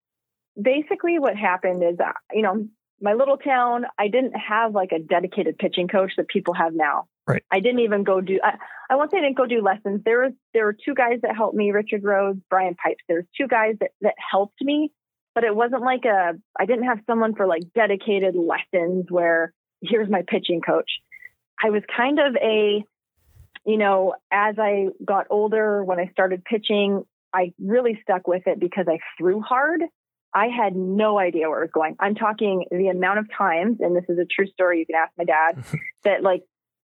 [0.61, 2.67] basically, what happened is, uh, you know,
[3.01, 7.07] my little town, I didn't have like a dedicated pitching coach that people have now.
[7.27, 7.43] Right.
[7.51, 8.39] I didn't even go do.
[8.43, 8.57] I,
[8.91, 10.03] I won't say I didn't go do lessons.
[10.05, 13.03] There was there were two guys that helped me, Richard Rhodes, Brian Pipes.
[13.09, 14.91] There's two guys that that helped me,
[15.35, 16.33] but it wasn't like a.
[16.59, 20.91] I didn't have someone for like dedicated lessons where here's my pitching coach.
[21.63, 22.85] I was kind of a,
[23.65, 28.59] you know, as I got older, when I started pitching, I really stuck with it
[28.59, 29.83] because I threw hard.
[30.33, 31.97] I had no idea where it was going.
[31.99, 34.79] I'm talking the amount of times, and this is a true story.
[34.81, 35.64] You can ask my dad
[36.05, 36.43] that like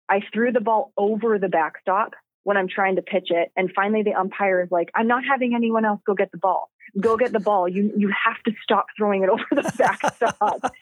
[0.08, 2.12] I threw the ball over the backstop
[2.44, 5.54] when I'm trying to pitch it, and finally the umpire is like, "I'm not having
[5.54, 6.70] anyone else go get the ball.
[6.98, 7.68] Go get the ball.
[7.68, 10.72] You you have to stop throwing it over the backstop."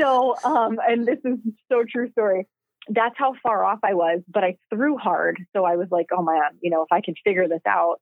[0.00, 1.38] so, um, and this is
[1.70, 2.46] so true story.
[2.88, 5.38] That's how far off I was, but I threw hard.
[5.54, 7.96] So I was like, oh man, you know, if I can figure this out,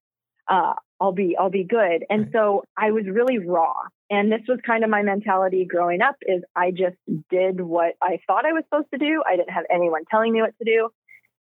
[0.48, 2.04] uh, I'll be, I'll be good.
[2.08, 3.74] And so I was really raw.
[4.08, 6.96] And this was kind of my mentality growing up is I just
[7.30, 9.22] did what I thought I was supposed to do.
[9.26, 10.90] I didn't have anyone telling me what to do.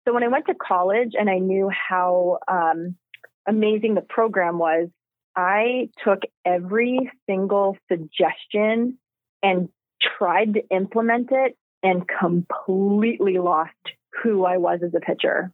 [0.06, 2.96] So when I went to college and I knew how um,
[3.46, 4.88] amazing the program was,
[5.36, 8.98] I took every single suggestion
[9.42, 9.68] and
[10.18, 13.70] tried to implement it and completely lost
[14.22, 15.52] who I was as a pitcher.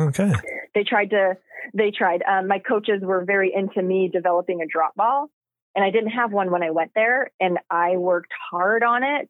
[0.00, 0.32] Okay.
[0.74, 1.36] They tried to,
[1.74, 2.22] they tried.
[2.22, 5.28] Um, my coaches were very into me developing a drop ball,
[5.74, 9.28] and I didn't have one when I went there, and I worked hard on it,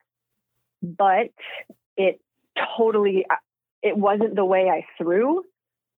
[0.83, 1.31] but
[1.97, 2.21] it
[2.77, 3.35] totally, uh,
[3.83, 5.45] it wasn't the way I threw.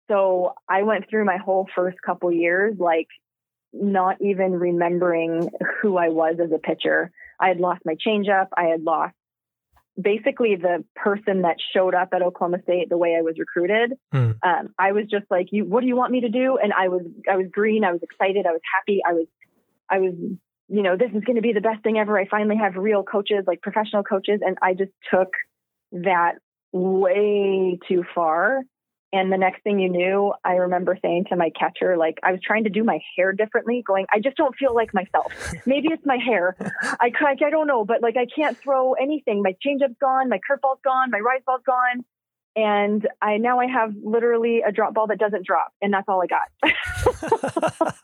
[0.08, 3.08] So I went through my whole first couple years like
[3.72, 5.48] not even remembering
[5.80, 7.10] who I was as a pitcher.
[7.40, 8.48] I had lost my changeup.
[8.56, 9.14] I had lost
[10.00, 13.94] basically the person that showed up at Oklahoma State the way I was recruited.
[14.12, 14.36] Mm.
[14.42, 16.88] Um, I was just like, "You, what do you want me to do?" And I
[16.88, 17.84] was, I was green.
[17.84, 18.46] I was excited.
[18.46, 19.00] I was happy.
[19.06, 19.26] I was,
[19.90, 20.14] I was,
[20.68, 22.18] you know, this is going to be the best thing ever.
[22.18, 25.28] I finally have real coaches, like professional coaches, and I just took
[25.92, 26.36] that
[26.72, 28.62] way too far
[29.12, 32.40] and the next thing you knew, I remember saying to my catcher, like, I was
[32.42, 35.32] trying to do my hair differently, going, I just don't feel like myself.
[35.66, 36.56] Maybe it's my hair.
[36.82, 39.42] I, I, I don't know, but like, I can't throw anything.
[39.42, 42.04] My changeup's gone, my curveball's gone, my rise ball's gone.
[42.54, 46.22] And I now I have literally a drop ball that doesn't drop, and that's all
[46.22, 46.48] I got.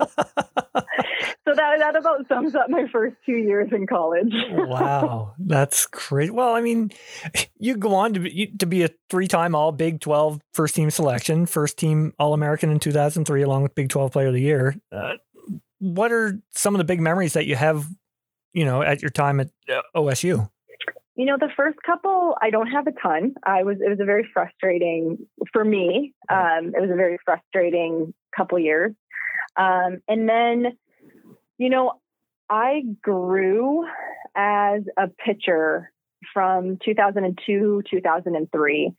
[1.46, 4.32] so that that about sums up my first two years in college.
[4.50, 6.32] wow, that's great.
[6.32, 6.90] Well, I mean,
[7.58, 11.44] you go on to be, to be a three-time All Big 12 first team selection,
[11.44, 14.76] first team All American in 2003, along with Big 12 Player of the Year.
[14.90, 15.12] Uh,
[15.78, 17.86] what are some of the big memories that you have,
[18.52, 20.48] you know, at your time at uh, OSU?
[21.18, 23.34] You know, the first couple, I don't have a ton.
[23.44, 25.18] I was, it was a very frustrating
[25.52, 26.14] for me.
[26.30, 28.92] Um, it was a very frustrating couple years.
[29.56, 30.78] Um, and then
[31.58, 31.94] you know,
[32.48, 33.84] I grew
[34.34, 35.92] as a pitcher
[36.32, 38.92] from 2002, 2003.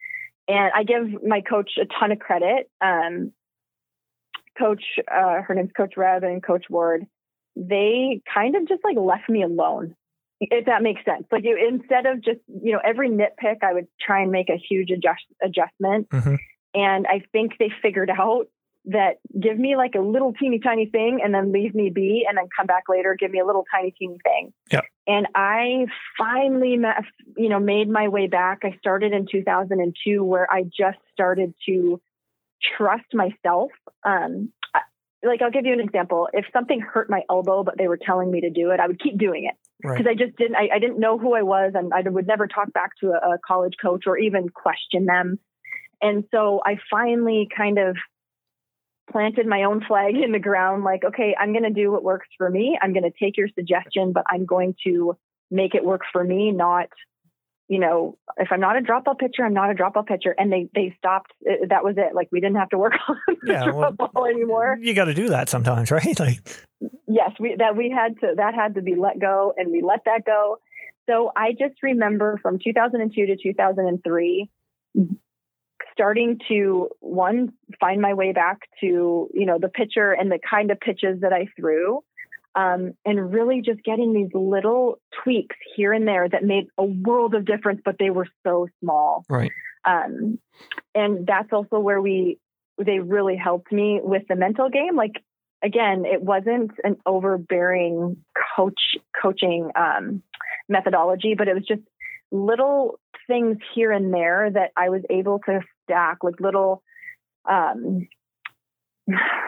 [0.47, 2.69] And I give my coach a ton of credit.
[2.81, 3.31] Um,
[4.57, 7.05] coach, uh, her name's Coach Reb and Coach Ward,
[7.55, 9.95] they kind of just like left me alone.
[10.39, 11.25] If that makes sense.
[11.31, 14.57] Like you, instead of just, you know, every nitpick, I would try and make a
[14.57, 16.09] huge adjust, adjustment.
[16.09, 16.37] Mhm.
[16.73, 18.47] And I think they figured out
[18.85, 22.37] that give me like a little teeny tiny thing and then leave me be and
[22.37, 24.53] then come back later, give me a little tiny teeny thing.
[24.71, 24.81] Yeah.
[25.05, 27.01] And I finally, ma-
[27.35, 28.59] you know, made my way back.
[28.63, 31.99] I started in 2002 where I just started to
[32.77, 33.71] trust myself.
[34.05, 34.53] Um,
[35.21, 36.29] like I'll give you an example.
[36.31, 39.01] If something hurt my elbow, but they were telling me to do it, I would
[39.01, 39.97] keep doing it Right.
[39.97, 40.55] because I just didn't.
[40.55, 43.35] I, I didn't know who I was, and I would never talk back to a,
[43.35, 45.39] a college coach or even question them.
[46.01, 47.95] And so I finally kind of
[49.11, 50.83] planted my own flag in the ground.
[50.83, 52.77] Like, okay, I'm going to do what works for me.
[52.81, 55.17] I'm going to take your suggestion, but I'm going to
[55.49, 56.89] make it work for me, not.
[57.69, 60.35] You know, if I'm not a drop ball pitcher, I'm not a drop ball pitcher.
[60.37, 61.31] And they they stopped.
[61.49, 62.13] uh, That was it.
[62.15, 65.13] Like we didn't have to work on the Yeah, well, ball anymore You got to
[65.13, 66.19] do that sometimes, right?
[66.19, 66.39] Like,
[67.07, 69.99] yes we that we had to that had to be let go and we let
[70.05, 70.57] that go
[71.09, 74.49] so i just remember from 2002 to 2003
[75.91, 80.71] starting to one find my way back to you know the pitcher and the kind
[80.71, 81.99] of pitches that i threw
[82.59, 87.33] um, and really just getting these little tweaks here and there that made a world
[87.33, 89.51] of difference but they were so small right.
[89.85, 90.39] um,
[90.93, 92.37] and that's also where we
[92.77, 95.23] they really helped me with the mental game like
[95.63, 98.17] again it wasn't an overbearing
[98.55, 100.21] coach coaching um,
[100.67, 101.81] methodology but it was just
[102.31, 106.83] little things here and there that i was able to stack like little
[107.49, 108.07] um,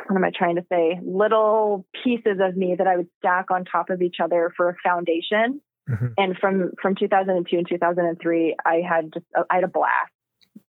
[0.07, 3.65] what am i trying to say little pieces of me that i would stack on
[3.65, 6.13] top of each other for a foundation Mhm.
[6.17, 10.11] and from from 2002 and 2003 i had just i had a blast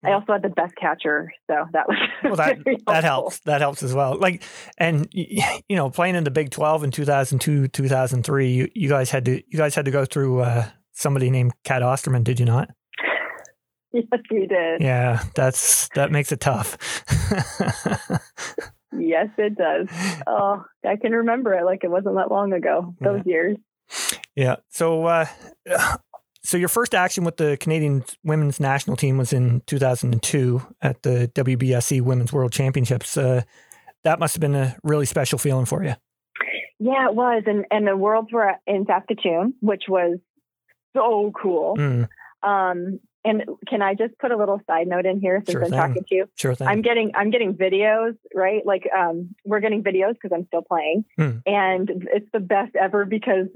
[0.05, 3.39] i also had the best catcher so that was Well, that that helps.
[3.41, 4.19] That helps as well.
[4.19, 4.43] Like,
[4.77, 5.43] and you
[5.77, 8.89] know, playing in the Big Twelve in two thousand two, two thousand three, you, you
[8.89, 12.39] guys had to you guys had to go through uh, somebody named Cat Osterman, did
[12.41, 12.69] you not?
[13.93, 16.77] yes we did Yeah, that's that makes it tough.
[18.97, 19.87] yes it does
[20.27, 23.57] oh i can remember it like it wasn't that long ago those years
[24.37, 24.57] yeah.
[24.69, 25.27] So, uh,
[26.43, 30.23] so your first action with the Canadian women's national team was in two thousand and
[30.23, 33.17] two at the WBSC Women's World Championships.
[33.17, 33.43] Uh,
[34.05, 35.95] that must have been a really special feeling for you.
[36.79, 40.19] yeah it was and and the worlds were in saskatoon which was
[40.97, 42.09] so cool Mm,
[42.43, 45.71] um and can i just put a little side note in here since Sure i'm
[45.71, 45.79] thing.
[45.79, 46.69] talking to you sure thing.
[46.69, 48.65] I'm getting I'm getting videos, right?
[48.65, 51.05] Like um we're getting videos because I'm still playing.
[51.17, 51.39] Hmm.
[51.47, 53.49] And it's the best ever because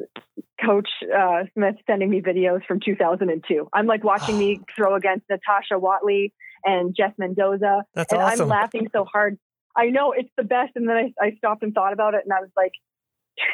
[0.64, 3.68] Coach uh, Smith sending me videos from 2002.
[3.72, 6.32] I'm like watching me throw against Natasha Watley
[6.64, 7.82] and Jess Mendoza.
[7.94, 8.42] That's and awesome.
[8.42, 9.38] I'm laughing so hard.
[9.76, 10.72] I know it's the best.
[10.76, 12.72] And then I, I stopped and thought about it and I was like,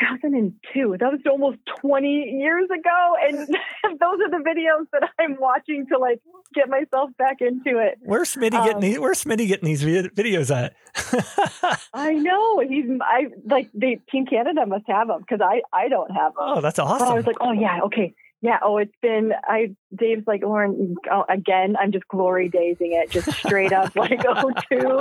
[0.00, 0.96] 2002.
[1.00, 3.14] That was almost 20 years ago.
[3.26, 3.38] And
[4.00, 6.20] those are the videos that I'm watching to like
[6.54, 7.98] get myself back into it.
[8.02, 8.98] Where's Smitty Um, getting these?
[8.98, 10.74] Where's Smitty getting these videos at?
[11.94, 16.10] I know he's I like the Team Canada must have them because I I don't
[16.10, 16.42] have them.
[16.44, 18.58] oh, that's But I was like, oh yeah, okay, yeah.
[18.62, 19.74] Oh, it's been I.
[19.94, 21.76] Dave's like Lauren oh, again.
[21.78, 25.00] I'm just glory dazing it, just straight up like oh two.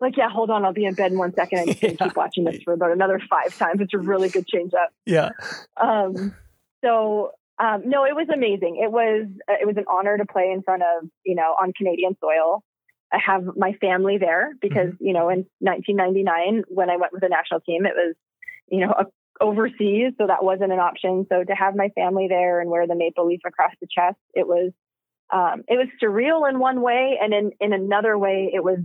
[0.00, 1.60] Like yeah, hold on, I'll be in bed in one second.
[1.60, 3.80] I'm just gonna keep watching this for about another five times.
[3.80, 4.90] It's a really good change up.
[5.04, 5.30] yeah.
[5.76, 6.34] Um,
[6.82, 8.80] so um, no, it was amazing.
[8.82, 11.72] It was uh, it was an honor to play in front of you know on
[11.76, 12.64] Canadian soil.
[13.12, 17.28] I have my family there because you know in 1999 when I went with the
[17.28, 18.14] national team, it was
[18.68, 19.04] you know a,
[19.40, 21.26] overseas, so that wasn't an option.
[21.30, 24.46] So to have my family there and wear the maple leaf across the chest, it
[24.46, 24.72] was
[25.32, 28.78] um, it was surreal in one way, and in in another way, it was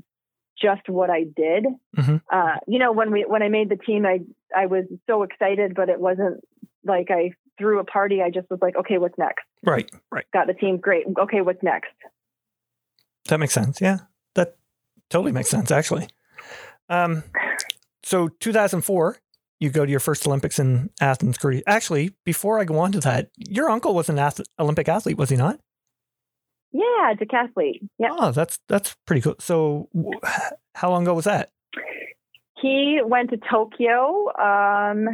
[0.62, 1.66] just what I did.
[1.98, 2.22] Mhm.
[2.32, 4.20] Uh, you know, when we when I made the team, I
[4.56, 6.42] I was so excited, but it wasn't
[6.86, 8.22] like I threw a party.
[8.22, 9.44] I just was like, okay, what's next?
[9.64, 9.90] Right.
[10.12, 10.26] Right.
[10.34, 11.06] Got the team, great.
[11.18, 11.94] Okay, what's next?
[13.28, 13.82] That makes sense.
[13.82, 14.00] Yeah.
[14.36, 14.56] That
[15.10, 16.08] totally makes sense, actually.
[16.90, 17.24] Um,
[18.04, 19.18] so 2004,
[19.60, 21.64] you go to your first Olympics in Athens, Greece.
[21.68, 25.30] Actually, before I go on to that, your uncle was an ath- Olympic athlete, was
[25.30, 25.60] he not?
[26.72, 27.88] Yeah, decathlete.
[28.00, 29.36] Yeah, Oh, that's that's pretty cool.
[29.40, 30.20] So, w-
[30.76, 31.52] how long ago was that?
[32.62, 34.28] he went to Tokyo.
[34.40, 35.08] Um,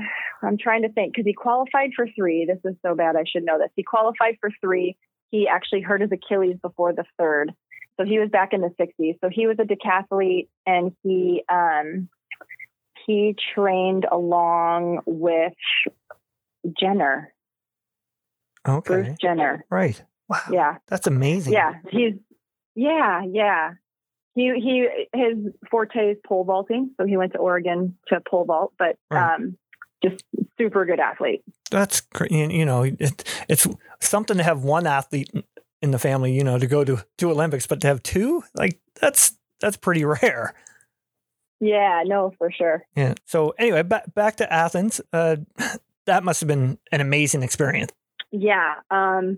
[0.44, 2.46] I'm trying to think because he qualified for three.
[2.46, 3.16] This is so bad.
[3.16, 3.70] I should know this.
[3.76, 4.96] He qualified for three.
[5.32, 7.52] He actually hurt his Achilles before the third.
[8.00, 9.18] So he was back in the 60s.
[9.22, 12.10] So he was a decathlete and he um,
[13.06, 15.54] he trained along with
[16.80, 17.34] Jenner,
[18.68, 18.94] Okay.
[18.94, 19.66] Bruce Jenner.
[19.70, 20.02] Right.
[20.30, 20.40] Wow.
[20.52, 21.54] Yeah, That's amazing.
[21.54, 21.74] yeah.
[21.90, 22.14] He's
[22.76, 23.72] yeah, yeah.
[24.36, 25.38] he he his
[25.70, 29.36] forte is pole vaulting, so he went to Oregon to pole vault, but Right.
[29.36, 29.58] um,
[30.04, 30.24] just
[30.58, 31.44] super good athlete.
[31.70, 33.68] That's you know it, it's
[34.00, 35.30] something to have one athlete
[35.82, 38.80] in the family, you know, to go to two Olympics, but to have two, like
[39.02, 40.54] that's that's pretty rare.
[41.62, 42.84] Yeah, no, for sure.
[42.96, 43.14] Yeah.
[43.26, 45.00] So anyway, back back to Athens.
[45.14, 45.38] Uh,
[46.06, 47.94] that must have been an amazing experience.
[48.32, 48.76] Yeah.
[48.90, 49.38] Um,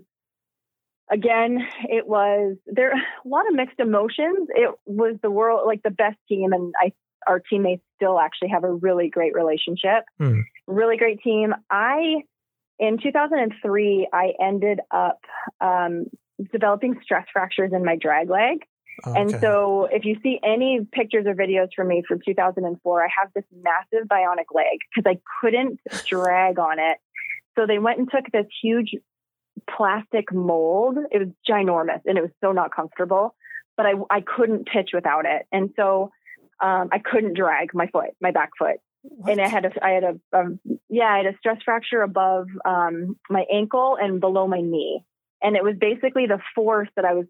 [1.10, 4.48] again, it was there a lot of mixed emotions.
[4.48, 6.92] It was the world like the best team, and I
[7.26, 10.04] our teammates still actually have a really great relationship.
[10.18, 10.40] Hmm.
[10.66, 11.54] Really great team.
[11.70, 12.22] I
[12.78, 15.20] in 2003, I ended up
[15.60, 16.06] um,
[16.52, 18.64] developing stress fractures in my drag leg.
[19.04, 23.30] And so, if you see any pictures or videos from me from 2004, I have
[23.34, 26.98] this massive bionic leg because I couldn't drag on it.
[27.58, 28.94] So, they went and took this huge
[29.68, 30.98] plastic mold.
[31.10, 33.34] It was ginormous and it was so not comfortable,
[33.76, 35.46] but I, I couldn't pitch without it.
[35.52, 36.10] And so,
[36.62, 38.76] um, I couldn't drag my foot, my back foot.
[39.28, 42.46] And I had a, I had a, um, yeah, I had a stress fracture above
[42.64, 45.04] um, my ankle and below my knee.
[45.42, 47.26] And it was basically the force that I was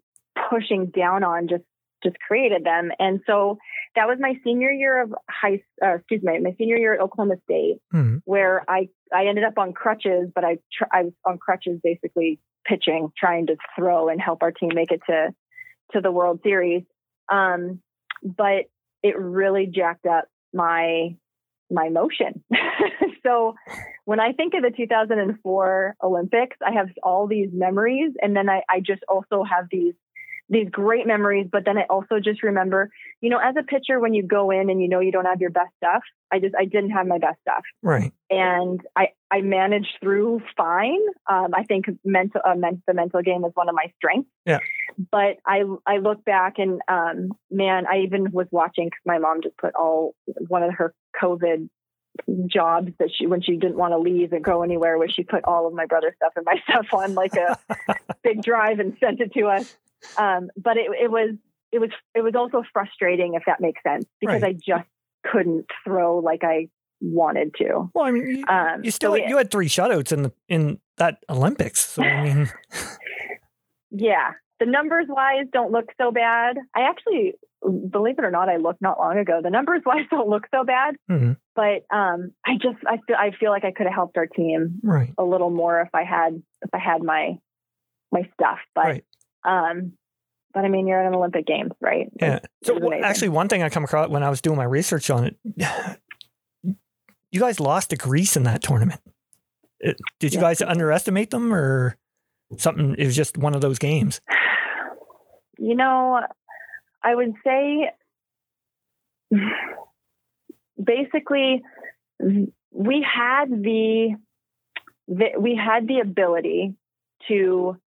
[0.49, 1.63] pushing down on just
[2.03, 2.91] just created them.
[2.99, 3.57] And so
[3.95, 7.35] that was my senior year of high uh, excuse me my senior year at oklahoma
[7.43, 8.17] state Hmm.
[8.25, 12.39] where i i ended up on crutches but i tr- i was on crutches basically
[12.67, 15.33] pitching trying to throw and help our team make it to
[15.93, 16.83] to the world series.
[17.31, 17.81] Um
[18.23, 18.65] but
[19.01, 21.15] it really jacked up my
[21.71, 22.43] my motion.
[23.25, 23.55] So
[24.05, 28.61] when I think of the 2004 Olympics, I have all these memories, and then I,
[28.69, 29.95] I just also have these
[30.49, 31.47] these great memories.
[31.51, 32.89] But then I also just remember,
[33.21, 35.41] you know, as a pitcher, when you go in and you know you don't have
[35.41, 38.13] your best stuff, I just I didn't have my best stuff, Right.
[38.29, 40.99] and I I managed through fine.
[41.29, 44.29] Um, I think mental uh, men- the mental game is one of my strengths.
[44.45, 44.59] Yeah.
[45.11, 49.41] But I I look back and um, man, I even was watching because my mom
[49.41, 50.15] just put all
[50.47, 51.69] one of her COVID
[52.47, 55.43] jobs that she when she didn't want to leave and go anywhere where she put
[55.43, 57.57] all of my brother's stuff and my stuff on like a
[58.23, 59.75] big drive and sent it to us
[60.19, 61.35] um, but it, it was
[61.71, 64.43] it was it was also frustrating if that makes sense because Right.
[64.43, 64.87] i just
[65.25, 66.67] couldn't throw like i
[67.01, 70.23] wanted to Well, I mean, you, um, you still so you had three shutouts in
[70.23, 71.85] the in that Olympics.
[71.85, 72.49] So I mean,
[73.91, 77.33] yeah the numbers wise don't look so bad i actually
[77.89, 80.63] believe it or not i looked not long ago the numbers wise don't look so
[80.63, 81.37] bad Mhm.
[81.55, 84.79] but um, i just i feel i feel like i could have helped our team
[84.83, 85.13] right.
[85.17, 87.37] a little more if I had if I had my
[88.11, 88.59] my stuff.
[88.73, 89.05] But Right.
[89.45, 89.93] Um
[90.53, 92.09] but I mean you're at an Olympic Games, right?
[92.19, 92.39] Yeah.
[92.63, 95.09] So was w- actually, one thing I come across when I was doing my research
[95.09, 95.37] on it,
[96.63, 99.01] you guys lost to Greece in that tournament.
[99.79, 100.47] It- did you Yeah.
[100.47, 101.97] guys underestimate them, or
[102.57, 102.95] something?
[102.97, 104.21] It was just one of those games.
[105.59, 106.21] You know,
[107.03, 107.91] I would say
[110.81, 111.61] basically
[112.71, 114.15] we had the,
[115.07, 116.75] the we had the ability
[117.27, 117.77] to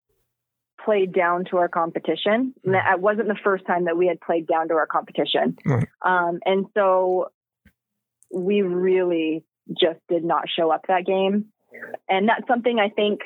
[0.88, 2.54] play down to our competition.
[2.64, 5.58] And that it wasn't the first time that we had played down to our competition.
[5.66, 5.86] Right.
[6.00, 7.30] Um, and so
[8.34, 11.46] we really just did not show up that game.
[12.08, 13.20] And that's something I think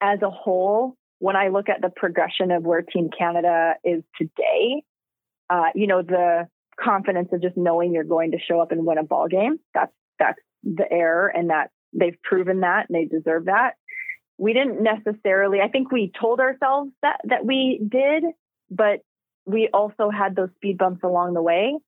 [0.00, 4.84] as a whole, when I look at the progression of where Team Canada is today,
[5.50, 6.46] uh, you know, the
[6.78, 9.92] confidence of just knowing you're going to show up and win a ball game, that's
[10.20, 13.72] that's the error and that they've proven that and they deserve that.
[14.42, 18.24] We didn't necessarily I think we told ourselves that that we did,
[18.70, 19.02] but
[19.46, 21.78] we also had those speed bumps along the way.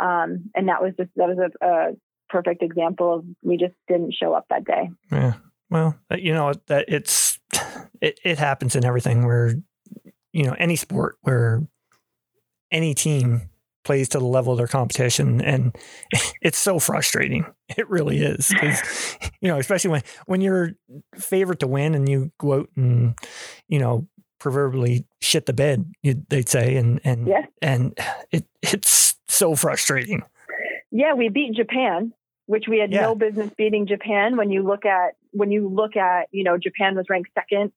[0.00, 1.92] Um, and that was just that was a, a
[2.28, 4.90] perfect example of we just didn't show up that day.
[5.10, 5.34] Yeah.
[5.70, 7.40] Well, uh, you know that it's
[8.00, 9.56] it, it happens in everything where
[10.32, 11.66] you know any sport where
[12.70, 13.50] any team
[13.84, 15.76] plays to the level of their competition and
[16.42, 17.44] it's so frustrating
[17.76, 18.50] it really is
[19.40, 20.72] you know especially when when you're
[21.16, 23.14] favorite to win and you go out and
[23.68, 24.06] you know
[24.40, 27.48] proverbially shit the bed you, they'd say and and Yes.
[27.62, 27.98] and
[28.30, 30.22] it it's so frustrating
[30.90, 32.12] Yeah, we beat Japan,
[32.46, 33.02] which we had Yeah.
[33.02, 34.36] no business beating Japan.
[34.36, 37.72] When you look at when you look at you know Japan was ranked second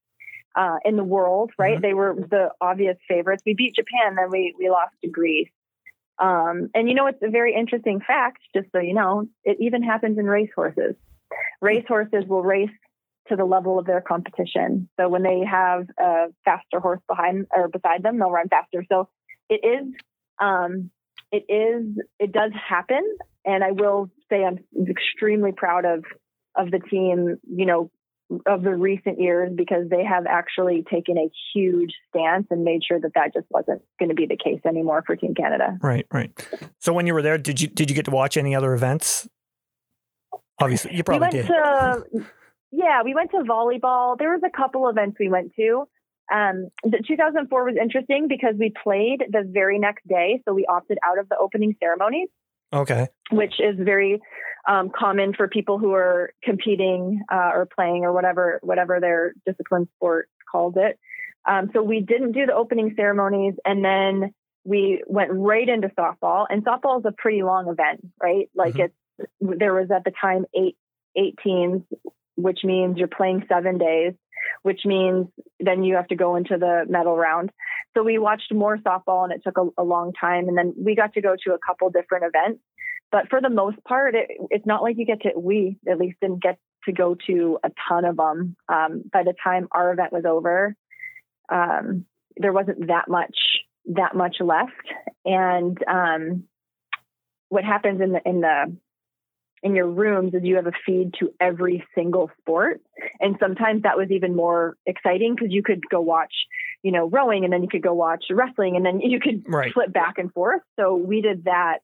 [0.56, 1.78] uh, in the world, right?
[1.78, 1.82] Mhm.
[1.82, 3.44] They were the obvious favorites.
[3.46, 5.50] We beat Japan, then we we lost to Greece.
[6.20, 9.84] Um, and you know it's a very interesting fact, just so you know, it even
[9.84, 10.96] happens in racehorses.
[11.62, 12.70] Racehorses will race
[13.28, 14.90] to the level of their competition.
[14.98, 18.86] So when they have a faster horse behind or beside them, they'll run faster.
[18.90, 19.10] So
[19.50, 19.94] it is
[20.40, 20.92] um,
[21.32, 23.02] it is it does happen
[23.46, 24.60] and i will say i'm
[24.90, 26.04] extremely proud of
[26.56, 27.92] of the team you know
[28.46, 33.00] of the recent years because they have actually taken a huge stance and made sure
[33.00, 35.78] that that just wasn't going to be the case anymore for Team Canada.
[35.82, 36.32] Right, right.
[36.80, 39.28] So when you were there, did you did you get to watch any other events?
[40.60, 41.48] Obviously, you probably we went did.
[41.48, 42.26] To,
[42.72, 44.18] yeah, we went to volleyball.
[44.18, 45.88] There was a couple events we went to.
[46.34, 50.98] Um, the 2004 was interesting because we played the very next day, so we opted
[51.06, 52.28] out of the opening ceremonies.
[52.74, 53.08] Okay.
[53.32, 54.22] Which is very
[54.68, 59.88] um, common for people who are competing uh, or playing or whatever whatever their discipline
[59.96, 61.00] sport calls it.
[61.48, 64.34] Um, so we didn't do the opening ceremonies, and then
[64.66, 66.46] we went right into softball.
[66.50, 68.50] And softball is a pretty long event, right?
[68.54, 68.92] Like mm-hmm.
[69.20, 70.76] it's there was at the time eight
[71.16, 71.84] eight teams,
[72.36, 74.14] which means you're playing seven days
[74.64, 75.28] which means
[75.60, 77.52] then you have to go into the medal round.
[77.96, 80.48] So we watched more softball and it took a, a long time.
[80.48, 82.62] And then we got to go to a couple different events.
[83.12, 86.18] But for the most part, it, it's not like you get to, we at least
[86.22, 88.56] didn't get to go to a ton of them.
[88.68, 90.76] Um, by the time our event was over,
[91.50, 92.06] um,
[92.36, 93.38] there wasn't that much
[93.88, 94.72] that much left.
[95.26, 96.44] And um,
[97.50, 98.76] what happens in the in the
[99.64, 102.82] in your rooms is you have a feed to every single sport.
[103.20, 106.34] And sometimes that was even more exciting because you could go watch,
[106.84, 109.74] you know, rowing and then you could go watch wrestling and then you could right.
[109.74, 110.62] flip back and forth.
[110.80, 111.80] So we did that,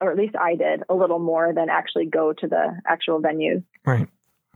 [0.00, 3.64] or at least I did a little more than actually go to the actual venues.
[3.84, 4.08] Right.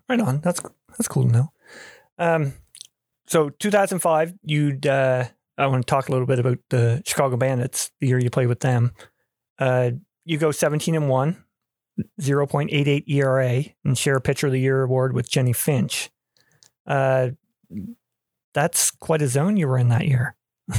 [0.08, 0.40] Right on.
[0.40, 0.60] That's,
[0.90, 1.52] that's cool to know.
[2.18, 2.54] Um,
[3.26, 5.24] so 2005, you'd, uh,
[5.58, 8.46] I want to talk a little bit about the Chicago Bandits, the year you played
[8.46, 8.92] with them.
[9.58, 9.90] Uh,
[10.24, 11.44] you go 17 and 1
[12.20, 16.10] 0.88 ERA and share a Pitcher of the Year award with Jennie Finch.
[16.86, 17.30] Uh,
[18.54, 20.34] that's quite a zone you were in that year.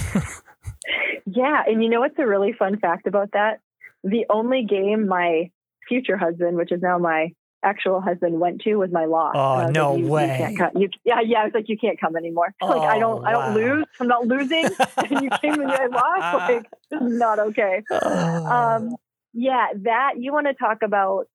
[1.26, 1.64] yeah.
[1.68, 3.60] And you know what's a really fun fact about that?
[4.04, 5.52] The only game my
[5.88, 9.34] future husband, which is now my actual husband, went to was my loss.
[9.36, 10.56] Oh, no like, you, way.
[10.58, 11.42] You you, yeah, yeah.
[11.42, 12.54] I was like, you can't come anymore.
[12.62, 13.28] Oh, like, I don't, wow.
[13.28, 13.86] I don't lose.
[14.00, 14.66] I'm not losing.
[14.98, 16.50] and you came and I lost.
[16.50, 17.84] Like, this is not okay.
[17.92, 18.46] Oh.
[18.46, 18.96] Um,
[19.34, 21.26] yeah, that you want to talk about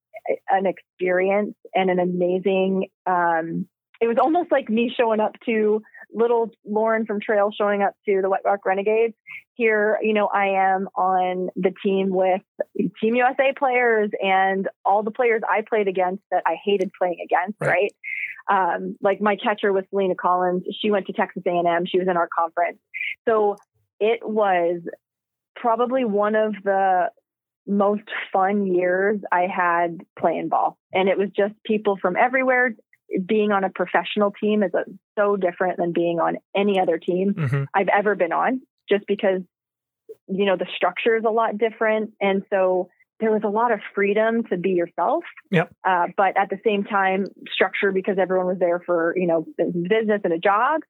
[0.49, 2.89] an experience and an amazing.
[3.07, 3.69] Um,
[4.01, 5.83] it was almost like me showing up to
[6.13, 9.15] little Lauren from Trail showing up to the White Rock Renegades.
[9.55, 12.43] Here, you know, I am on the team with
[13.01, 17.57] Team USA players and all the players I played against that I hated playing against.
[17.61, 17.93] Right.
[18.49, 18.75] right?
[18.77, 20.65] Um, like my catcher was Selena Collins.
[20.81, 21.87] She went to Texas A&M.
[21.87, 22.79] She was in our conference.
[23.27, 23.57] So
[24.01, 24.81] it was
[25.57, 27.11] probably one of the
[27.67, 28.03] most
[28.33, 30.79] fun years I had playing ball.
[30.93, 32.75] And it was just people from everywhere.
[33.25, 34.85] Being on a professional team is a,
[35.19, 37.65] so different than being on any other team mm-hmm.
[37.73, 39.43] I've ever been on, just because,
[40.27, 42.13] you know, the structure is a lot different.
[42.21, 42.89] And so
[43.21, 45.23] there was a lot of freedom to be yourself.
[45.51, 45.73] Yep.
[45.87, 50.23] Uh, but at the same time, structure because everyone was there for, you know, business
[50.25, 50.81] and a job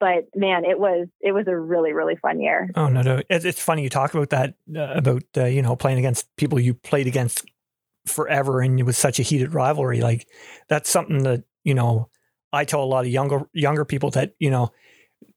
[0.00, 2.70] but man, it was it was a really really fun year.
[2.74, 5.76] Oh no, no, it's, it's funny you talk about that uh, about uh, you know
[5.76, 7.44] playing against people you played against
[8.06, 10.00] forever and it was such a heated rivalry.
[10.00, 10.26] Like
[10.68, 12.08] that's something that you know
[12.52, 14.72] I tell a lot of younger younger people that you know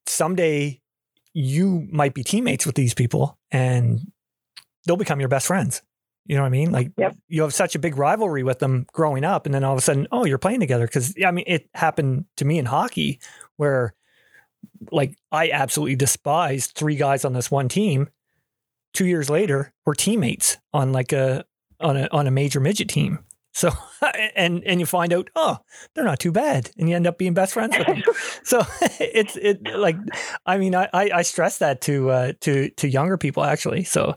[0.07, 0.81] someday
[1.33, 4.11] you might be teammates with these people and
[4.85, 5.81] they'll become your best friends.
[6.25, 6.71] You know what I mean?
[6.71, 7.15] Like yep.
[7.27, 9.81] you have such a big rivalry with them growing up, and then all of a
[9.81, 10.85] sudden, oh, you're playing together.
[10.85, 13.19] Because I mean, it happened to me in hockey
[13.57, 13.95] where
[14.91, 18.09] like I absolutely despised three guys on this one team.
[18.93, 21.45] Two years later, we're teammates on like a
[21.79, 23.19] on a on a major midget team.
[23.53, 23.71] So
[24.35, 25.57] and and you find out, oh,
[25.93, 28.03] they're not too bad, and you end up being best friends with them.
[28.43, 28.61] so
[28.99, 29.97] it's it like,
[30.45, 33.83] I mean, I I stress that to uh, to to younger people actually.
[33.83, 34.15] So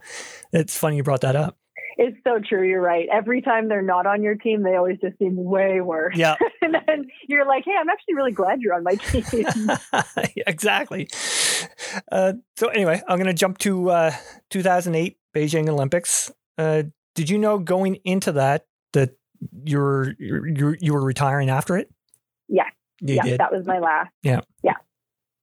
[0.53, 1.57] it's funny you brought that up.
[1.97, 2.67] It's so true.
[2.67, 3.07] You're right.
[3.13, 6.17] Every time they're not on your team, they always just seem way worse.
[6.17, 6.37] Yeah.
[6.63, 9.71] and then you're like, hey, I'm actually really glad you're on my team.
[10.47, 11.09] exactly.
[12.11, 14.13] Uh, so anyway, I'm going to jump to uh,
[14.51, 16.33] 2008 Beijing Olympics.
[16.59, 16.85] Uh,
[17.15, 19.17] did you know going into that that
[19.65, 21.93] you're, you're you were retiring after it?
[22.49, 22.65] Yeah.
[23.01, 23.41] You yeah, did?
[23.41, 24.11] that was my last.
[24.23, 24.41] Yeah.
[24.63, 24.75] Yeah.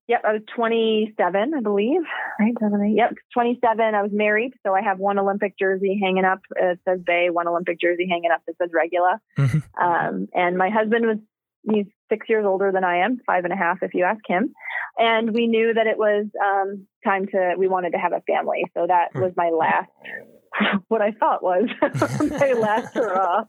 [0.08, 2.02] Yep, I was 27, I believe.
[2.40, 3.96] Right, Yep, 27.
[3.96, 6.40] I was married, so I have one Olympic jersey hanging up.
[6.56, 7.30] It says Bay.
[7.30, 9.22] One Olympic jersey hanging up that says Regula.
[9.38, 9.82] Mm-hmm.
[9.82, 11.18] Um, and my husband was
[11.64, 14.54] he's six years older than I am, five and a half if you ask him.
[14.98, 17.56] And we knew that it was um, time to.
[17.58, 19.22] We wanted to have a family, so that hmm.
[19.22, 19.90] was my last.
[20.90, 21.70] What I thought was
[22.40, 23.46] my last hurrah.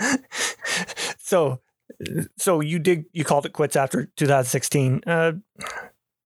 [1.18, 1.60] So
[2.36, 5.02] so you did you called it quits after 2016.
[5.06, 5.32] Uh,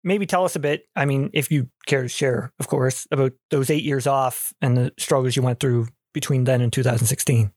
[0.05, 0.85] maybe tell us a bit.
[0.97, 4.77] I mean, if you care to share, of course, about those eight years off and
[4.77, 7.53] the struggles you went through between then and 2016.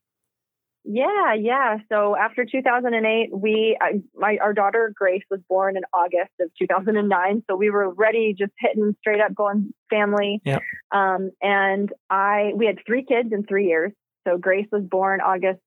[0.83, 1.77] Yeah, yeah.
[1.91, 7.43] So after 2008, we, I, my, our daughter Grace was born in August of 2009.
[7.49, 10.41] So we were ready, just hitting straight up going family.
[10.43, 10.59] Yeah.
[10.91, 13.91] Um, and I, we had three kids in three years.
[14.27, 15.61] So Grace was born August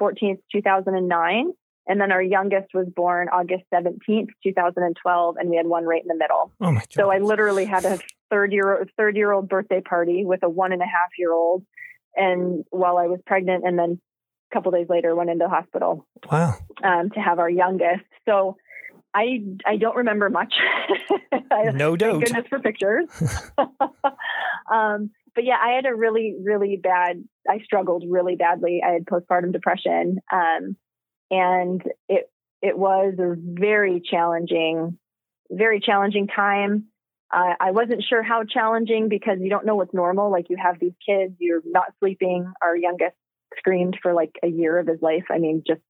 [0.00, 1.52] 14th, 2009.
[1.86, 5.36] And then our youngest was born August 17th, 2012.
[5.36, 6.52] And we had one right in the middle.
[6.60, 6.92] Oh my god.
[6.92, 7.98] So I literally had a
[8.30, 11.64] third year, third year old birthday party with a one and a half year old.
[12.14, 14.00] And while I was pregnant and then
[14.50, 16.54] a couple days later went into the hospital wow.
[16.84, 18.04] um, to have our youngest.
[18.28, 18.56] So
[19.14, 20.54] I I don't remember much.
[21.52, 22.24] No Thank doubt.
[22.24, 23.06] goodness for pictures.
[23.58, 28.82] um, but yeah, I had a really, really bad, I struggled really badly.
[28.86, 30.18] I had postpartum depression.
[30.32, 30.76] Um,
[31.30, 32.30] and it,
[32.62, 34.98] it was a very challenging,
[35.50, 36.86] very challenging time.
[37.32, 40.30] Uh, I wasn't sure how challenging because you don't know what's normal.
[40.30, 42.52] Like you have these kids, you're not sleeping.
[42.60, 43.14] Our youngest
[43.58, 45.24] screamed for like a year of his life.
[45.30, 45.80] I mean, just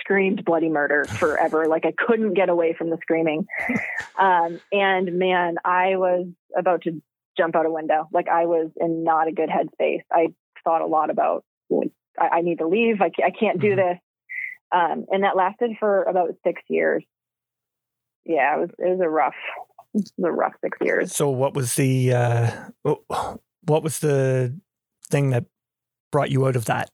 [0.00, 1.66] screamed bloody murder forever.
[1.68, 3.46] Like I couldn't get away from the screaming.
[4.20, 6.26] Um, and man, I was
[6.58, 7.00] about to
[7.36, 8.08] jump out a window.
[8.12, 10.00] Like I was in not a good headspace.
[10.12, 13.00] I thought a lot about, like, I, I need to leave.
[13.00, 13.76] I, I can't do Mhm.
[13.76, 13.98] this.
[14.70, 17.04] Um, and that lasted for about six years.
[18.24, 19.34] Yeah, it was, it was a rough,
[19.94, 21.14] was a rough six years.
[21.14, 22.50] So what was the uh,
[22.82, 24.58] what was the
[25.10, 25.46] thing that
[26.12, 26.90] brought you out of that?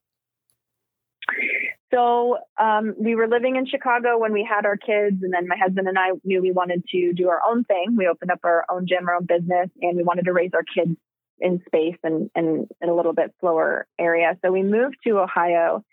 [1.92, 5.56] So um, we were living in Chicago when we had our kids, and then my
[5.56, 7.94] husband and I knew we wanted to do our own thing.
[7.96, 10.64] We opened up our own gym, our own business, and we wanted to raise our
[10.64, 10.96] kids
[11.38, 14.36] in space and, and in a little bit slower area.
[14.44, 15.84] So we moved to Ohio.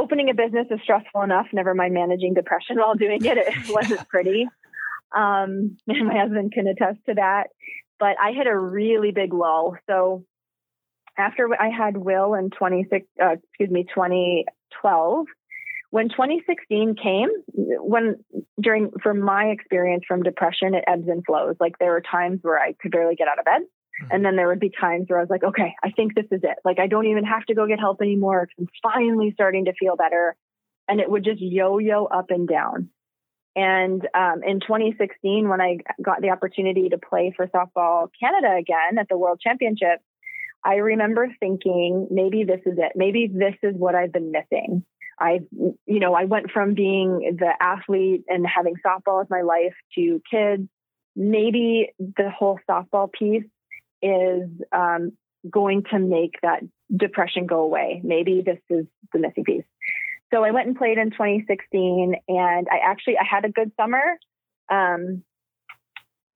[0.00, 1.48] Opening a business is stressful enough.
[1.52, 3.36] Never mind managing depression while doing it.
[3.36, 4.48] It wasn't pretty.
[5.14, 7.48] Um, and my husband can attest to that.
[7.98, 9.76] But I hit a really big lull.
[9.86, 10.24] So
[11.18, 15.26] after I had Will in 26, uh, excuse me, 2012,
[15.90, 18.24] when 2016 came, when
[18.58, 21.56] during, from my experience from depression, it ebbs and flows.
[21.60, 23.62] Like there were times where I could barely get out of bed.
[24.10, 26.40] And then there would be times where I was like, okay, I think this is
[26.42, 26.58] it.
[26.64, 28.48] Like I don't even have to go get help anymore.
[28.58, 30.36] I'm finally starting to feel better.
[30.88, 32.90] And it would just yo yo up and down.
[33.56, 38.98] And um, in 2016, when I got the opportunity to play for Softball Canada again
[38.98, 40.00] at the World Championship,
[40.64, 42.92] I remember thinking, maybe this is it.
[42.94, 44.84] Maybe this is what I've been missing.
[45.18, 49.74] I, you know, I went from being the athlete and having softball as my life
[49.96, 50.68] to kids.
[51.16, 53.44] Maybe the whole softball piece
[54.02, 55.12] is um,
[55.48, 56.60] going to make that
[56.94, 58.00] depression go away.
[58.04, 59.64] Maybe this is the missing piece.
[60.32, 64.18] So I went and played in 2016, and I actually I had a good summer.
[64.70, 65.24] Um,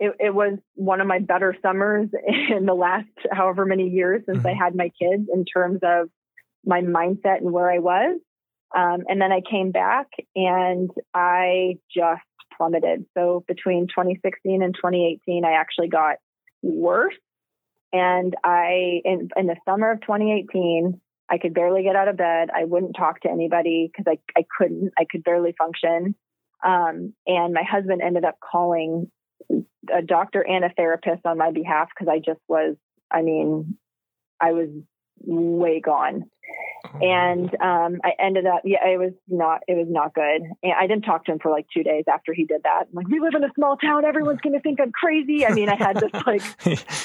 [0.00, 2.08] it, it was one of my better summers
[2.50, 4.58] in the last however many years since I Mhm.
[4.58, 6.10] had my kids in terms of
[6.64, 8.18] my mindset and where I was.
[8.74, 12.22] Um, and then I came back and I just
[12.56, 13.06] plummeted.
[13.14, 16.16] So between 2016 and 2018, I actually got
[16.62, 17.14] worse.
[17.94, 22.48] And I, in, in the summer of 2018, I could barely get out of bed.
[22.52, 26.16] I wouldn't talk to anybody because I, I couldn't, I could barely function.
[26.66, 29.12] Um, and my husband ended up calling
[29.48, 32.74] a doctor and a therapist on my behalf because I just was,
[33.12, 33.78] I mean,
[34.40, 34.70] I was
[35.20, 36.24] way gone.
[37.02, 40.42] And um, I ended up, yeah, it was not, it was not good.
[40.62, 42.84] And I didn't talk to him for like two days after he did that.
[42.88, 44.04] I'm like, we live in a small town.
[44.04, 45.44] Everyone's going to think I'm crazy.
[45.44, 46.42] I mean, I had this like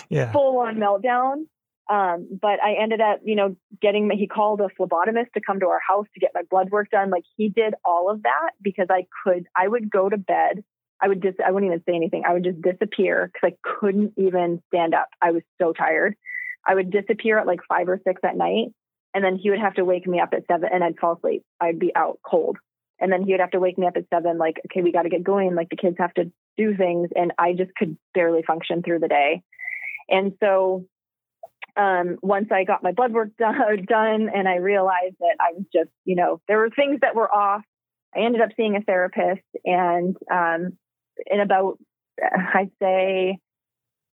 [0.10, 0.32] yeah.
[0.32, 1.46] full on meltdown.
[1.90, 5.66] Um, but I ended up, you know, getting, he called a phlebotomist to come to
[5.68, 7.10] our house to get my blood work done.
[7.10, 10.64] Like he did all of that because I could, I would go to bed.
[11.02, 12.24] I would just, I wouldn't even say anything.
[12.28, 15.08] I would just disappear because I couldn't even stand up.
[15.20, 16.16] I was so tired.
[16.66, 18.68] I would disappear at like five or six at night.
[19.14, 21.43] And then he would have to wake me up at seven and I'd fall asleep.
[21.60, 22.57] I'd be out cold.
[22.99, 25.03] And then he would have to wake me up at seven, like, okay, we got
[25.03, 25.55] to get going.
[25.55, 27.10] Like the kids have to do things.
[27.16, 29.41] And I just could barely function through the day.
[30.10, 30.86] And so
[31.78, 35.89] um, once I got my blood work done, and I realized that I was just,
[36.03, 37.62] you know, there were things that were off,
[38.16, 39.45] I ended up seeing a therapist.
[39.64, 40.78] And um,
[41.26, 41.78] in about,
[42.22, 43.38] I'd say,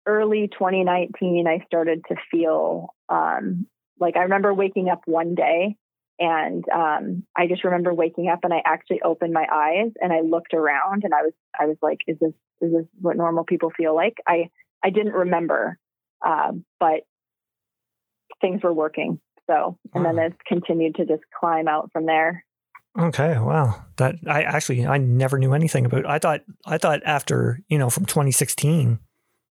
[0.07, 3.67] early 2019, I started to feel um,
[4.01, 5.77] like I remember waking up one day
[6.19, 10.21] and um, I just remember waking up and I actually opened my eyes and I
[10.21, 13.71] looked around and I was I was like, is this is this what normal people
[13.75, 14.17] feel like?
[14.27, 14.49] I
[14.83, 15.77] I didn't remember,
[16.25, 17.01] um, but
[18.41, 19.19] things were working.
[19.47, 22.45] So and then it's continued to just climb out from there.
[22.97, 23.83] Okay, wow.
[23.97, 26.05] That I actually I never knew anything about.
[26.05, 28.99] I thought I thought after, you know, from 2016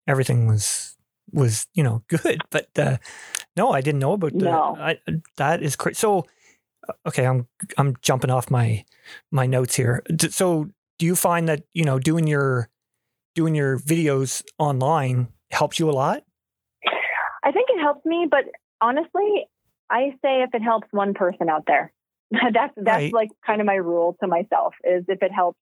[0.07, 0.97] everything was
[1.33, 2.99] was, you know, good, but uh
[3.59, 4.39] no, I didn't know about that.
[4.45, 4.77] No.
[4.79, 4.99] I
[5.37, 5.95] that is crazy.
[5.97, 6.25] So
[6.89, 7.47] uh, okay, I'm
[7.77, 8.85] I'm jumping off my
[9.31, 10.03] my notes here.
[10.31, 12.69] So, do you find that you know doing your
[13.35, 16.23] doing your videos online helps you a lot?
[17.45, 18.45] I think it helps me, but
[18.81, 19.47] honestly,
[19.91, 21.93] I say if it helps one person out there,
[22.33, 23.13] that's that's Right.
[23.13, 25.59] like kind of my rule to myself is if it helps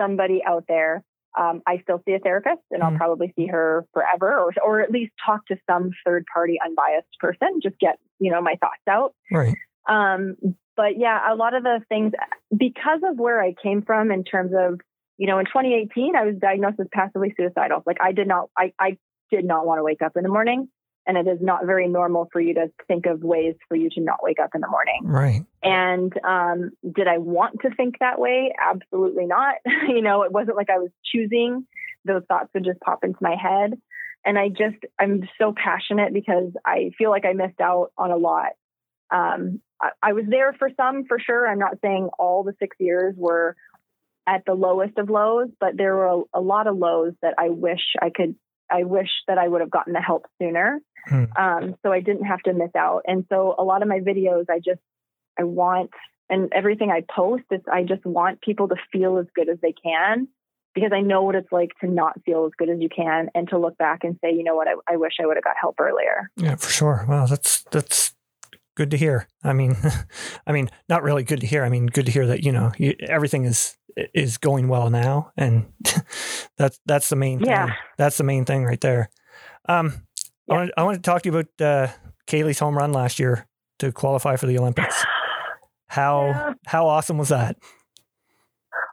[0.00, 1.02] somebody out there.
[1.38, 2.96] Um, I still see a therapist, and I'll Mhm.
[2.96, 7.60] probably see her forever, or or at least talk to some third party unbiased person.
[7.62, 9.14] Just get you know my thoughts out.
[9.30, 9.56] Right.
[9.88, 10.36] Um,
[10.76, 12.12] but yeah, a lot of the things
[12.56, 14.80] because of where I came from in terms of,
[15.18, 17.82] you know, in 2018, I was diagnosed as passively suicidal.
[17.84, 18.96] Like I did not, I, I
[19.30, 20.68] did not want to wake up in the morning.
[21.06, 24.00] And it is not very normal for you to think of ways for you to
[24.00, 25.00] not wake up in the morning.
[25.02, 25.44] Right.
[25.62, 28.54] And um, did I want to think that way?
[28.60, 29.56] Absolutely not.
[29.88, 31.66] you know, it wasn't like I was choosing;
[32.04, 33.80] those thoughts would just pop into my head.
[34.24, 38.16] And I just, I'm so passionate because I feel like I missed out on a
[38.16, 38.52] lot.
[39.10, 41.48] Um, I, I was there for some, for sure.
[41.48, 43.56] I'm not saying all the six years were
[44.26, 47.48] at the lowest of lows, but there were a, a lot of lows that I
[47.48, 48.36] wish I could.
[48.70, 51.24] I wish that I would have gotten the help sooner Hmm.
[51.36, 53.02] um, so I didn't have to miss out.
[53.06, 54.80] And so a lot of my videos, I just
[55.38, 55.90] I want
[56.28, 59.72] and everything I post is I just want people to feel as good as they
[59.72, 60.28] can
[60.74, 63.48] because I know what it's like to not feel as good as you can and
[63.48, 65.56] to look back and say, you know what, I, I wish I would have got
[65.60, 66.30] help earlier.
[66.36, 67.04] Yeah, for sure.
[67.08, 68.14] Well, that's that's
[68.76, 69.26] good to hear.
[69.42, 69.76] I mean,
[70.46, 71.64] I mean, not really good to hear.
[71.64, 73.76] I mean, good to hear that you know you, everything is
[74.14, 75.72] is going well now, and
[76.56, 77.66] that's that's the main Yeah.
[77.66, 77.74] thing.
[77.98, 79.10] That's the main thing right there.
[79.68, 80.06] Um,
[80.50, 81.92] I want I want to talk to you about uh,
[82.26, 83.46] Kaleigh's home run last year
[83.78, 85.04] to qualify for the Olympics.
[85.88, 86.52] How Yeah.
[86.66, 87.56] how awesome was that?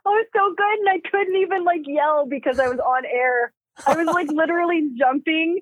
[0.04, 0.78] Oh, was so good.
[0.80, 3.52] And I couldn't even like yell because I was on air.
[3.86, 5.60] I was like literally jumping,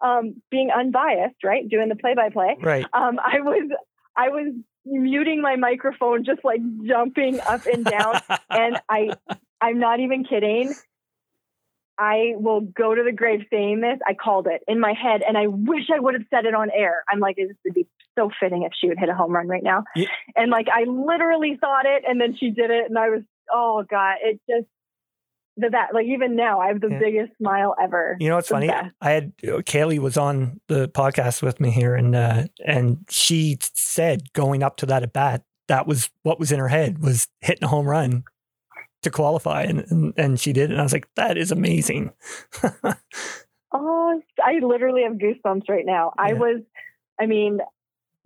[0.00, 1.68] um, being unbiased, right?
[1.68, 2.56] Doing the play by play.
[2.62, 2.86] Right.
[2.94, 3.70] um, I was
[4.16, 4.54] I was
[4.90, 8.20] muting my microphone, just like jumping up and down,
[8.50, 9.10] and I
[9.60, 10.74] I'm not even kidding.
[11.98, 13.98] I will go to the grave saying this.
[14.06, 16.70] I called it in my head, and I wish I would have said it on
[16.72, 17.02] air.
[17.10, 19.62] I'm like, this would be so fitting if she would hit a home run right
[19.62, 19.82] now.
[19.96, 20.06] Yeah.
[20.36, 23.22] And like, I literally thought it, and then she did it, and I was,
[23.52, 24.68] oh god, it just
[25.58, 26.98] the that like even now I have the Yeah.
[26.98, 28.16] biggest smile ever.
[28.20, 28.68] You know what's funny?
[28.68, 28.94] best.
[29.00, 34.32] I had Kaleigh was on the podcast with me here, and uh, and she said
[34.32, 37.64] going up to that at bat, that was what was in her head was hitting
[37.64, 38.24] a home run
[39.02, 42.12] to qualify, and and, and she did, and I was like, that is amazing.
[43.70, 46.12] Oh, I literally have goosebumps right now.
[46.16, 46.62] I was,
[47.20, 47.58] I mean,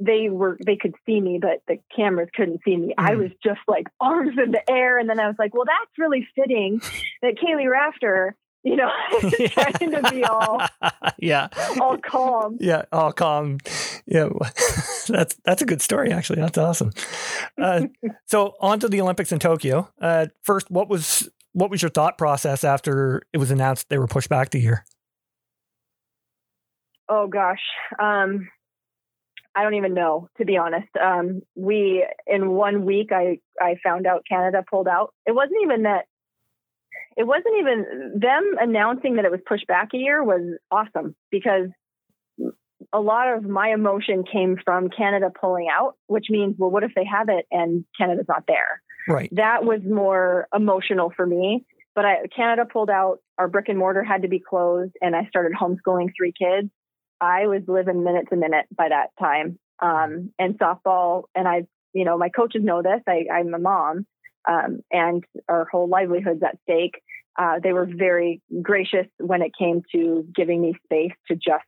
[0.04, 2.94] they were, they could see me, but the cameras couldn't see me.
[2.98, 3.18] I Mm.
[3.18, 4.98] was just like arms in the air.
[4.98, 6.80] And then I was like, well, that's really fitting
[7.22, 8.34] that Kaleigh Rafter,
[8.64, 8.90] you know,
[9.22, 10.60] is trying to be all,
[11.18, 11.48] yeah,
[11.80, 12.56] all calm.
[12.60, 13.58] yeah, all calm.
[14.06, 14.28] Yeah,
[15.08, 16.40] that's that's a good story actually.
[16.40, 16.90] That's awesome.
[17.60, 17.86] Uh,
[18.26, 19.88] so on to the Olympics in Tokyo.
[20.00, 24.06] Uh, first, what was what was your thought process after it was announced they were
[24.08, 24.84] pushed back the year?
[27.08, 27.60] Oh gosh.
[27.98, 28.48] Um,
[29.54, 30.88] I don't even know, to be honest.
[31.00, 35.12] Um, we, in one week, I, I found out Canada pulled out.
[35.26, 36.06] It wasn't even that,
[37.16, 41.68] it wasn't even them announcing that it was pushed back a year was awesome because
[42.92, 46.92] a lot of my emotion came from Canada pulling out, which means, well, what if
[46.94, 48.82] they have it and Canada's not there?
[49.08, 49.28] Right.
[49.32, 51.64] that was more emotional for me.
[51.94, 53.18] But I, Canada pulled out.
[53.36, 56.70] Our brick and mortar had to be closed, and I started homeschooling three kids.
[57.22, 59.58] I was living minute to minute by that time.
[59.80, 61.62] Um, and softball, and I,
[61.92, 63.00] you know, my coaches know this.
[63.08, 64.06] I, I'm a mom,
[64.48, 67.00] um, and our whole livelihood's at stake.
[67.38, 71.64] Uh, they were very gracious when it came to giving me space to just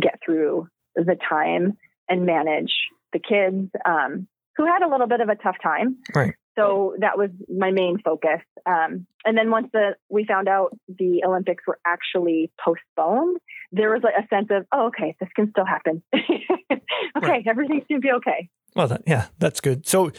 [0.00, 1.76] get through the time
[2.08, 2.72] and manage
[3.12, 4.26] the kids um,
[4.56, 5.96] who had a little bit of a tough time.
[6.14, 6.34] Right.
[6.58, 8.40] So that was my main focus.
[8.66, 13.38] Um, and then once the we found out the Olympics were actually postponed,
[13.72, 16.02] there was like a sense of, oh, okay, this can still happen.
[16.14, 16.82] okay,
[17.16, 17.46] Right.
[17.46, 18.50] everything seems to be okay.
[18.76, 19.86] Well, that, yeah, that's good.
[19.86, 20.12] So,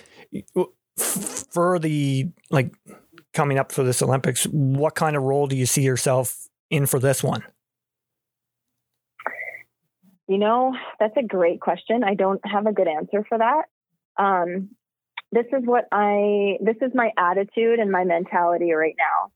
[0.58, 2.74] f- for the like
[3.34, 7.00] coming up for this Olympics, what kind of role do you see yourself in for
[7.00, 7.44] this one?
[10.28, 12.04] You know, that's a great question.
[12.04, 13.64] I don't have a good answer for that.
[14.18, 14.70] Um,
[15.32, 19.32] this is what I, this is my attitude and my mentality right now.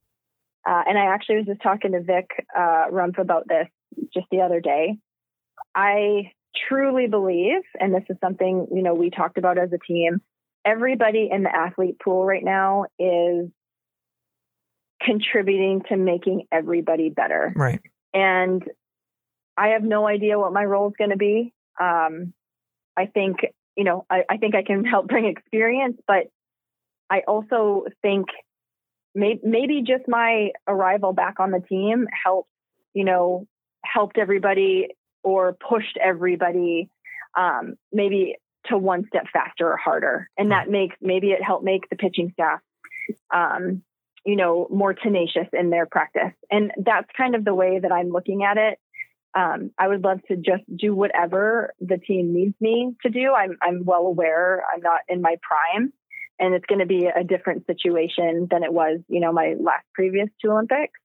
[0.71, 3.67] Uh, and I actually was just talking to Vic uh, Rumpf about this
[4.13, 4.97] just the other day.
[5.73, 6.32] I
[6.67, 10.21] truly believe, and this is something, you know, we talked about as a team,
[10.65, 13.49] everybody in the athlete pool right now is
[15.01, 17.80] contributing to making everybody better Right.
[18.13, 18.63] and
[19.57, 21.53] I have no idea what my role is going to be.
[21.80, 22.34] Um,
[22.95, 23.39] I think
[23.78, 26.28] you know, I, I think I can help bring experience, but
[27.09, 28.25] I also think
[29.15, 32.49] maybe, maybe just my arrival back on the team helped,
[32.93, 33.45] you know,
[33.86, 34.89] helped everybody
[35.23, 36.89] or pushed everybody
[37.38, 40.30] um, maybe to one step faster or harder.
[40.38, 42.59] And that makes maybe it helped make the pitching staff,
[43.34, 43.84] um,
[44.25, 46.34] you know, more tenacious in their practice.
[46.51, 48.80] And that's kind of the way that I'm looking at it.
[49.36, 53.34] Um, I would love to just do whatever the team needs me to do.
[53.34, 55.93] I'm I'm well aware I'm not in my prime,
[56.39, 59.86] and it's going to be a different situation than it was, you know, my last
[59.93, 60.99] previous two Olympics.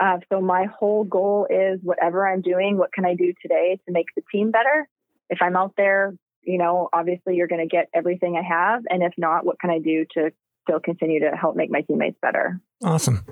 [0.00, 3.92] Uh, so my whole goal is whatever I'm doing, what can I do today to
[3.92, 4.88] make the team better?
[5.30, 9.02] If I'm out there, you know, obviously you're going to get everything I have, and
[9.02, 10.30] if not, what can I do to
[10.62, 12.60] still continue to help make my teammates better?
[12.84, 13.24] Awesome.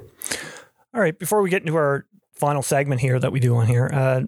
[0.94, 2.06] All right, before we get into our
[2.36, 4.22] final segment here that we do on here, uh,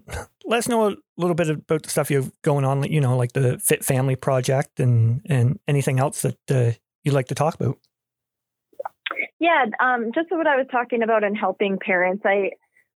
[0.44, 3.16] let us know a little bit about the stuff you have going on, you know,
[3.16, 6.72] like the Fit Family Project and and anything else that uh,
[7.04, 7.78] you'd like to talk about.
[9.38, 12.22] Yeah, um, just what I was talking about in helping parents.
[12.24, 12.50] I,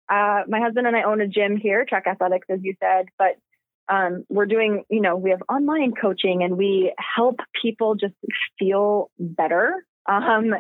[0.09, 3.37] uh, my husband and I own a gym here, Track Athletics, as you said, but
[3.89, 8.15] um, we're doing, you know, we have online coaching and we help people just
[8.59, 9.85] feel better.
[10.07, 10.55] Um,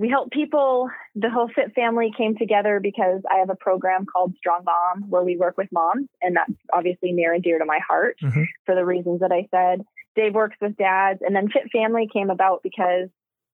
[0.00, 0.88] we help people.
[1.14, 5.22] The whole Fit family came together because I have a program called Strong Mom where
[5.22, 8.46] we work with moms, and that's obviously near and dear to my heart Mhm.
[8.64, 9.84] for the reasons that I said.
[10.16, 13.10] Dave works with dads, and then Fit Family came about because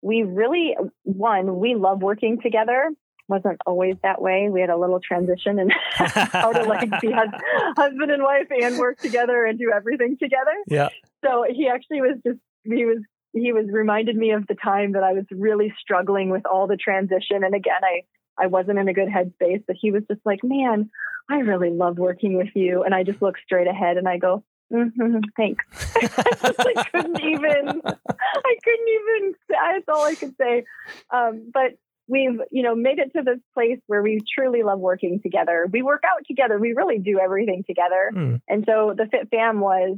[0.02, 2.90] we really, one, we love working together.
[3.28, 4.50] Wasn't always that way.
[4.50, 7.42] We had a little transition and how to like be hus-
[7.78, 10.56] husband and wife and work together and do everything together.
[10.68, 10.90] Yeah.
[11.24, 12.98] So he actually was just he was
[13.34, 16.78] he was reminded me of the time that I was really struggling with all the
[16.78, 17.44] transition.
[17.44, 18.02] And again, I
[18.38, 20.90] I wasn't in a good headspace, but he was just like, "Man,
[21.30, 24.44] I really love working with you." And I just look straight ahead and I go,
[24.72, 25.66] mm-hmm, "Thanks."
[25.96, 27.82] I just couldn't even.
[27.86, 29.34] I couldn't even.
[29.50, 30.64] That's all I could say.
[31.12, 31.74] Um, but
[32.08, 35.68] we've you know made it to this place where we truly love working together.
[35.72, 36.58] We work out together.
[36.58, 38.12] We really do everything together.
[38.14, 38.36] Hmm.
[38.48, 39.98] And so the Fit Fam was,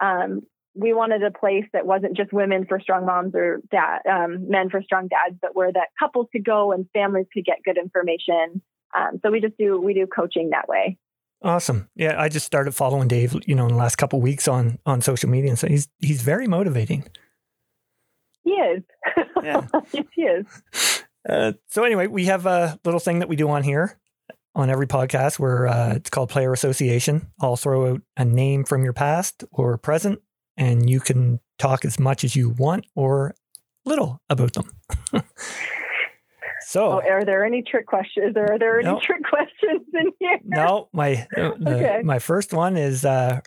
[0.00, 0.42] um,
[0.78, 4.70] we wanted a place that wasn't just women for strong moms or dad, um, men
[4.70, 8.62] for strong dads, but where that couples could go and families could get good information.
[8.96, 10.98] Um, so we just do we do coaching that way.
[11.42, 11.88] Awesome.
[11.94, 14.78] Yeah, I just started following Dave, you know, in the last couple of weeks on
[14.86, 17.04] on social media, and so he's he's very motivating.
[18.44, 18.82] He is.
[19.40, 19.68] Yeah.
[19.92, 20.46] yes, he is.
[21.28, 23.98] Uh, so anyway, we have a little thing that we do on here
[24.54, 27.30] on every podcast where uh, it's called Player Association.
[27.40, 30.20] I'll throw out a name from your past or present,
[30.58, 33.34] and you can talk as much as you want or
[33.86, 34.70] little about them.
[36.60, 38.36] so Oh, are there any trick questions?
[38.36, 39.00] Are there any No.
[39.00, 40.38] trick questions in here?
[40.44, 42.00] no, my the- Okay.
[42.04, 43.40] my first one is uh,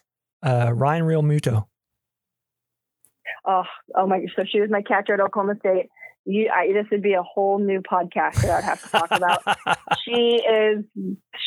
[0.43, 1.67] uh, Ryan Realmuto.
[3.45, 3.63] Oh,
[3.95, 4.25] oh my!
[4.35, 5.89] So she was my catcher at Oklahoma State.
[6.25, 9.41] You, I, this would be a whole new podcast that I'd have to talk about.
[10.05, 10.85] she is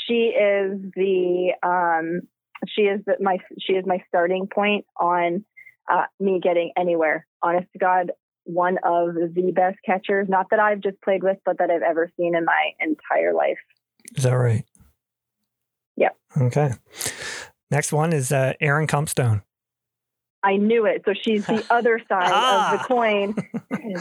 [0.07, 2.23] she is the um
[2.69, 5.45] she is the, my she is my starting point on
[5.91, 8.13] uh, me getting anywhere honest to god
[8.45, 12.11] one of the best catchers not that i've just played with but that i've ever
[12.19, 13.59] seen in my entire life
[14.17, 14.65] Is that right?
[15.97, 16.17] Yep.
[16.41, 16.71] Okay.
[17.71, 19.43] Next one is uh, Erin Cumpstone.
[20.43, 22.77] i knew it so she's the other side of Ah.
[22.77, 23.35] the coin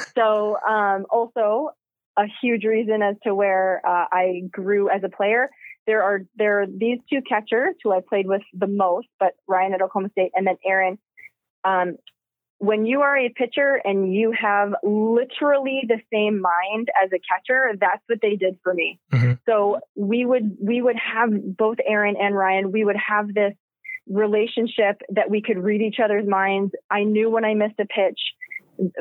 [0.16, 1.70] so um also
[2.18, 5.50] a huge reason as to where uh, I grew as a player.
[5.88, 9.74] There are there are these two catchers who I played with the most, but Ryan
[9.74, 11.00] at Oklahoma State and then Erin.
[11.64, 11.98] Um,
[12.60, 17.72] when you are a pitcher and you have literally the same mind as a catcher,
[17.80, 19.00] that's what they did for me.
[19.12, 19.40] Mhm.
[19.46, 22.72] So we would we would have both Erin and Ryan.
[22.72, 23.54] We would have this
[24.08, 26.74] relationship that we could read each other's minds.
[26.90, 28.20] I knew when I missed a pitch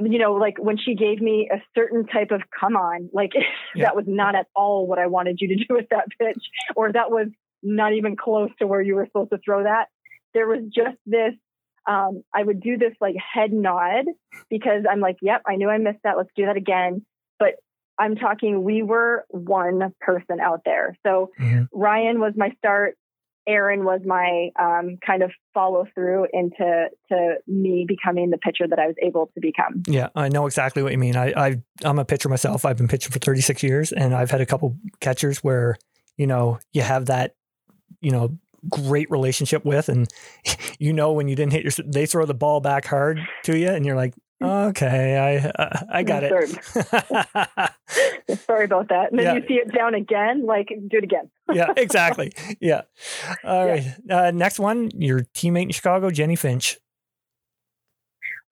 [0.03, 3.33] you know, like when she gave me a certain type of come on, like
[3.75, 3.85] Yeah.
[3.85, 6.45] that was not at all what I wanted you to do with that pitch,
[6.77, 7.29] or that was
[7.63, 9.87] not even close to where you were supposed to throw that.
[10.35, 11.33] There was just this,
[11.87, 14.05] um, I would do this like head nod
[14.49, 16.17] because I'm like, yep, I knew I missed that.
[16.17, 17.05] Let's do that again.
[17.39, 17.55] But
[17.99, 20.97] I'm talking, we were one person out there.
[21.07, 21.69] So Mhm.
[21.73, 22.97] Ryan was my start.
[23.45, 28.79] Erin was my um, kind of follow through into to me becoming the pitcher that
[28.79, 29.83] I was able to become.
[29.89, 31.17] Yeah, I know exactly what you mean.
[31.17, 32.65] I, I I'm a pitcher myself.
[32.65, 35.77] I've been pitching for 36 years, and I've had a couple catchers where
[36.17, 37.35] you know you have that
[38.01, 40.09] you know great relationship with, and
[40.79, 43.69] you know when you didn't hit your, they throw the ball back hard to you,
[43.69, 44.69] and you're like, mm.
[44.71, 46.33] okay, I uh, I, I got it.
[48.47, 49.11] Sorry about that.
[49.11, 49.35] And then Yeah.
[49.35, 51.31] you see it down again, like do it again.
[51.53, 52.33] yeah, exactly.
[52.61, 52.83] Yeah.
[53.45, 53.73] All Yeah.
[53.73, 53.85] right.
[54.11, 56.79] Uh, next one, your teammate in Chicago, Jennie Finch.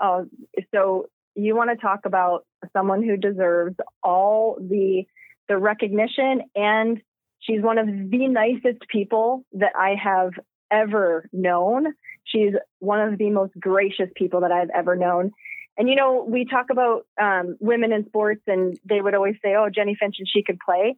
[0.01, 0.27] Oh,
[0.75, 5.05] so you want to talk about someone who deserves all the
[5.49, 7.01] the recognition and
[7.51, 10.33] she's one of the nicest people that I have
[10.71, 11.87] ever known.
[12.25, 15.33] She's one of the most gracious people that I've ever known.
[15.77, 19.55] And you know, we talk about um, women in sports, and they would always say,
[19.57, 20.97] "Oh, Jennie Finch, and she could play."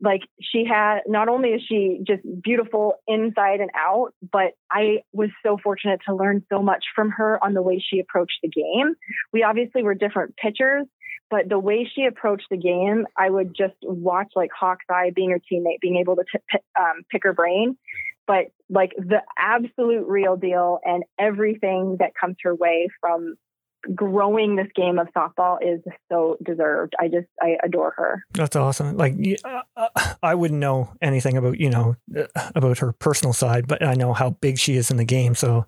[0.00, 5.30] Like she had, not only is she just beautiful inside and out, but I was
[5.44, 8.94] so fortunate to learn so much from her on the way she approached the game.
[9.32, 10.86] We obviously were different pitchers,
[11.32, 15.30] but the way she approached the game, I would just watch like hawk's eye being
[15.30, 17.78] her teammate, being able to t- um, pick her brain.
[18.26, 23.36] But like the absolute real deal and everything that comes her way from
[23.94, 25.80] growing this game of softball is
[26.10, 26.92] so deserved.
[27.00, 28.22] I just I adore her.
[28.34, 28.98] That's awesome.
[28.98, 29.88] Like uh, uh,
[30.22, 34.12] I wouldn't know anything about you know uh, about her personal side, but I know
[34.12, 35.34] how big she is in the game.
[35.34, 35.64] So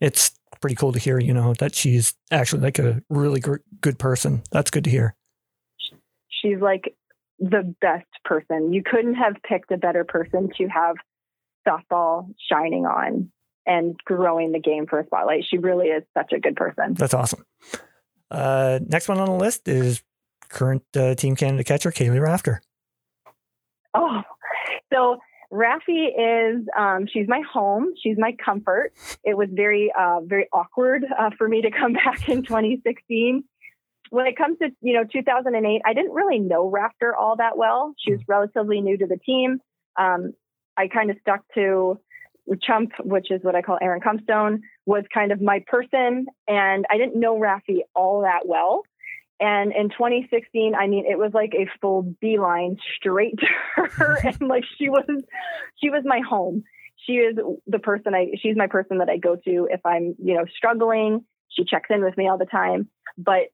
[0.00, 1.18] it's pretty cool to hear.
[1.18, 4.42] You know that she's actually like a really gr- good person.
[4.50, 5.16] That's good to hear.
[6.28, 6.94] She's like
[7.38, 8.72] the best person.
[8.72, 10.96] You couldn't have picked a better person to have
[11.66, 13.30] softball shining on
[13.66, 15.44] and growing the game for a spotlight.
[15.48, 16.94] She really is such a good person.
[16.94, 17.44] That's awesome.
[18.30, 20.02] Uh, next one on the list is
[20.48, 22.60] current uh, Team Canada catcher Kaleigh Rafter.
[23.94, 24.22] Oh,
[24.92, 25.18] so
[25.52, 27.94] Rafi is um, she's my home.
[28.02, 28.92] She's my comfort.
[29.24, 33.44] It was very uh, very awkward uh, for me to come back in 2016.
[34.10, 37.94] When it comes to you know 2008, I didn't really know Rafter all that well.
[37.98, 39.58] She was relatively new to the team.
[39.98, 40.32] Um,
[40.76, 41.98] I kind of stuck to
[42.62, 46.26] Chump, which is what I call Erin Cumpstone, was kind of my person.
[46.46, 48.82] And I didn't know Rafi all that well.
[49.40, 54.18] And in 2016, I mean, it was like a full beeline straight to her.
[54.24, 55.06] and like she was,
[55.76, 56.64] she was my home.
[57.06, 57.36] She is
[57.66, 61.24] the person I, she's my person that I go to if I'm, you know, struggling.
[61.50, 62.88] She checks in with me all the time.
[63.16, 63.48] But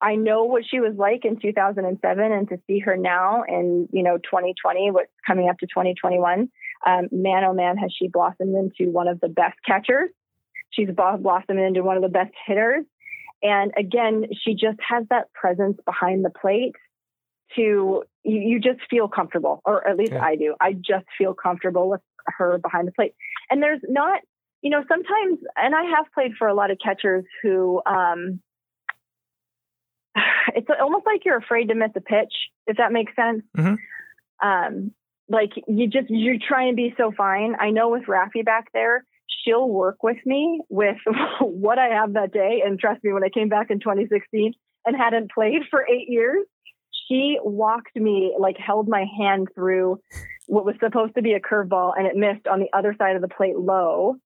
[0.00, 4.02] I know what she was like in 2007 and to see her now in, you
[4.02, 6.50] know, 2020, what's coming up to 2021,
[6.86, 10.10] um, man, oh man, has she blossomed into one of the best catchers.
[10.70, 12.84] She's blossomed into one of the best hitters.
[13.44, 16.74] And again, she just has that presence behind the plate
[17.56, 20.24] to, you, you just feel comfortable, or at least yeah.
[20.24, 20.54] I do.
[20.60, 23.14] I just feel comfortable with her behind the plate.
[23.50, 24.20] And there's not,
[24.62, 28.40] you know, sometimes, and I have played for a lot of catchers who, um,
[30.56, 32.32] it's almost like you're afraid to miss a pitch,
[32.66, 33.42] if that makes sense.
[33.56, 34.48] Mm-hmm.
[34.48, 34.92] Um,
[35.28, 37.54] like you just you try and be so fine.
[37.58, 39.04] I know with Rafi back there,
[39.44, 40.96] she'll work with me with
[41.40, 42.62] what I have that day.
[42.64, 44.52] And trust me, when I came back in 2016
[44.84, 46.44] and hadn't played for eight years,
[47.08, 50.00] she walked me like held my hand through
[50.46, 53.22] what was supposed to be a curveball and it missed on the other side of
[53.22, 54.16] the plate low.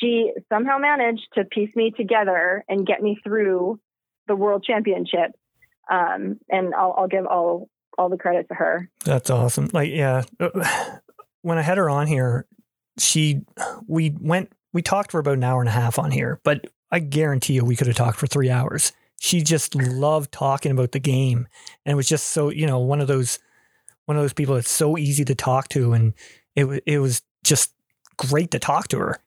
[0.00, 3.80] She somehow managed to piece me together and get me through
[4.28, 5.32] the world championship.
[5.90, 7.68] Um, and I'll, I'll give all
[7.98, 8.88] all the credit to her.
[9.04, 9.68] That's awesome.
[9.72, 10.22] Like, yeah,
[11.42, 12.46] when I had her on here,
[12.98, 13.42] she,
[13.86, 16.98] we went, we talked for about an hour and a half on here, but I
[16.98, 18.92] guarantee you we could have talked for three hours.
[19.20, 21.46] She just loved talking about the game
[21.84, 23.38] and it was just so, you know, one of those,
[24.06, 25.92] one of those people that's so easy to talk to.
[25.92, 26.14] And
[26.56, 27.72] it, it was just
[28.16, 29.18] great to talk to her.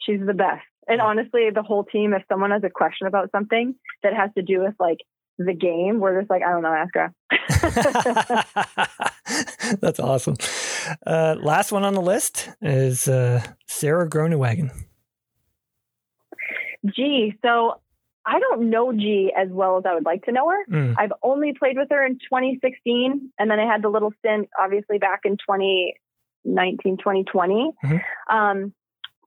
[0.00, 0.64] She's the best.
[0.88, 4.42] And honestly, the whole team, if someone has a question about something that has to
[4.42, 4.98] do with like
[5.44, 6.00] the game.
[6.00, 7.14] We're just like, I don't know, ask her.
[9.80, 10.36] That's awesome.
[11.06, 14.70] Uh, last one on the list is uh, Sarah Groenewegen.
[16.94, 17.80] Gee, so
[18.24, 20.64] I don't know G as well as I would like to know her.
[20.70, 20.94] Mm.
[20.98, 24.98] I've only played with her in 2016, and then I had the little stint, obviously,
[24.98, 27.70] back in 2019, 2020.
[27.84, 28.36] Mm-hmm.
[28.36, 28.74] Um,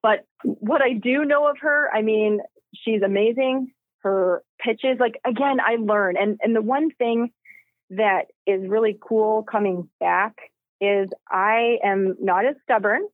[0.02, 2.40] but what I do know of her, I mean,
[2.74, 3.72] she's amazing
[4.04, 4.98] her pitches.
[5.00, 6.16] Like again, I learn.
[6.18, 7.32] And and the one thing
[7.90, 10.36] that is really cool coming back
[10.84, 13.08] is I am not as stubborn.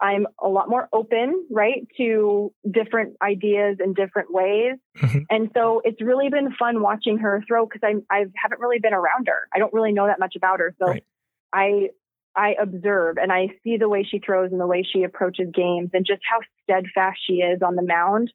[0.00, 4.76] I'm a lot more open, right, to different ideas and different ways.
[4.96, 5.18] Mm-hmm.
[5.28, 8.94] And so it's really been fun watching her throw because I I haven't really been
[8.94, 9.48] around her.
[9.52, 10.74] I don't really know that much about her.
[10.78, 11.04] So right.
[11.52, 11.88] I
[12.36, 15.90] I observe and I see the way she throws and the way she approaches games
[15.92, 18.30] and just how steadfast she is on the mound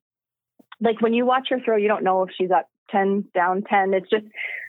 [0.83, 3.93] like when you watch her throw, you don't know if she's up 10, down 10.
[3.93, 4.25] It's just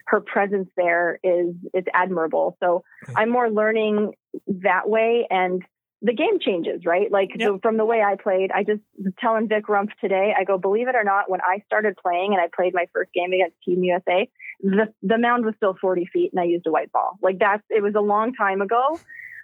[0.07, 2.57] her presence there is, is admirable.
[2.61, 2.83] So
[3.15, 4.13] I'm more learning
[4.47, 5.63] that way and
[6.01, 7.11] the game changes, right?
[7.11, 7.53] Like yep.
[7.53, 8.81] the, from the way I played, I just
[9.19, 12.41] telling Vic Rumpf today, I go, believe it or not, when I started playing and
[12.41, 14.29] I played my first game against Team USA,
[14.61, 17.17] the, the mound was still 40 feet and I used a white ball.
[17.21, 18.99] Like that's, it was a long time ago.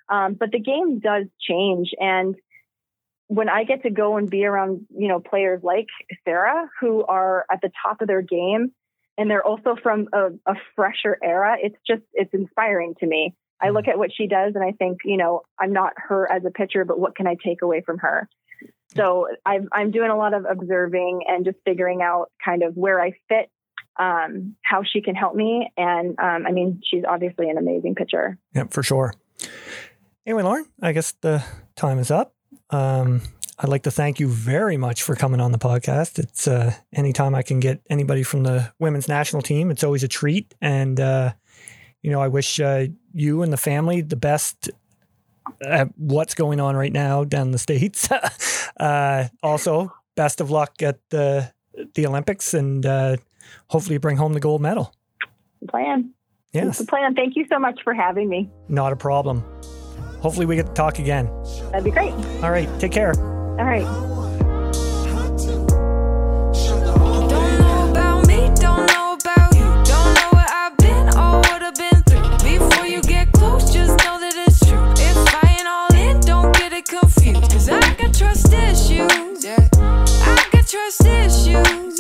[0.10, 1.92] Um, but the game does change.
[1.98, 2.36] And
[3.32, 5.88] when I get to go and be around, you know, players like
[6.26, 8.74] Sarah who are at the top of their game
[9.18, 13.34] and they're also from a, a fresher era, it's just, it's inspiring to me.
[13.62, 16.44] I look at what she does and I think, you know, I'm not her as
[16.44, 18.28] a pitcher, but what can I take away from her?
[18.98, 23.02] So I'm, I'm doing a lot of observing and just figuring out kind of where
[23.02, 23.50] I fit,
[23.98, 25.72] um, how she can help me.
[25.78, 28.38] And um, I mean, she's obviously an amazing pitcher.
[28.56, 29.14] Yep, for sure.
[30.26, 31.42] Anyway, Lauren, I guess the
[31.78, 32.36] time is up.
[32.72, 33.22] Um,
[33.60, 36.18] I'd like to thank you very much for coming on the podcast.
[36.18, 40.08] It's uh, anytime I can get anybody from the women's national team, it's always a
[40.08, 40.56] treat.
[40.62, 41.34] And, uh,
[42.02, 44.72] you know, I wish uh, you and the family the best
[45.64, 48.10] at what's going on right now down in the States.
[48.80, 51.54] uh, also, best of luck at the,
[51.94, 53.18] the Olympics and uh,
[53.68, 54.92] hopefully bring home the gold medal.
[55.70, 56.14] Plan.
[56.52, 56.80] Yes.
[56.80, 57.14] The plan.
[57.14, 58.50] Thank you so much for having me.
[58.68, 59.44] Not a problem.
[60.22, 61.30] Hopefully, we get to talk again.
[61.72, 62.14] That'd be great.
[62.44, 62.70] All right.
[62.80, 63.14] Take care.
[63.18, 63.84] All right.
[67.32, 69.66] Don't know about me, don't know about you.
[69.84, 72.38] Don't know where I've been or what I've been through.
[72.60, 74.92] Before you get close, just know that it's true.
[74.92, 77.52] If I ain't all in, don't get it confused.
[77.52, 79.44] Cause I got trust issues.
[79.44, 79.68] Yeah.
[79.74, 81.91] I got trust issues.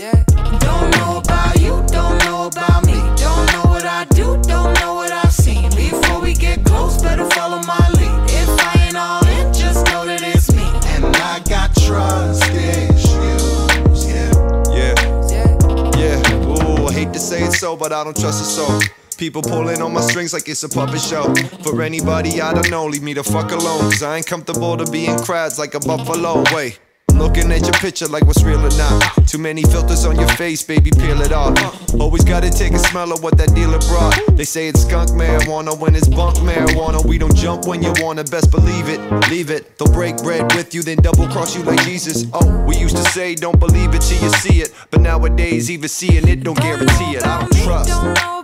[17.61, 18.79] So, but I don't trust it so.
[19.19, 21.31] People pulling on my strings like it's a puppet show.
[21.63, 23.81] For anybody I don't know, leave me the fuck alone.
[23.91, 26.43] Cause I ain't comfortable to be in crowds like a buffalo.
[26.55, 26.79] Wait.
[27.21, 29.27] Looking at your picture like what's real or not.
[29.27, 31.53] Too many filters on your face, baby, peel it off.
[31.93, 34.19] Always gotta take a smell of what that dealer brought.
[34.35, 37.05] They say it's skunk marijuana when it's bunk marijuana.
[37.05, 38.99] We don't jump when you wanna, best believe it.
[39.29, 39.77] Leave it.
[39.77, 42.25] They'll break bread with you, then double cross you like Jesus.
[42.33, 44.73] Oh, we used to say don't believe it till you see it.
[44.89, 47.23] But nowadays, even seeing it don't guarantee it.
[47.23, 48.40] I don't trust.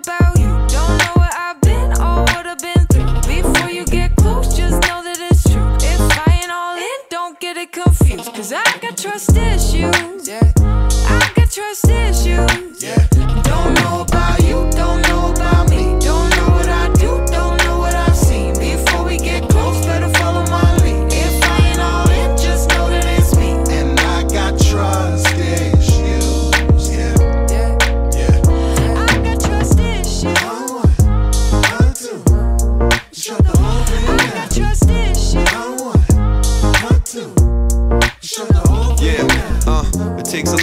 [9.83, 10.27] Issues.
[10.27, 10.51] Yeah.
[10.57, 12.83] I got trust issues.
[12.83, 13.16] Yeah.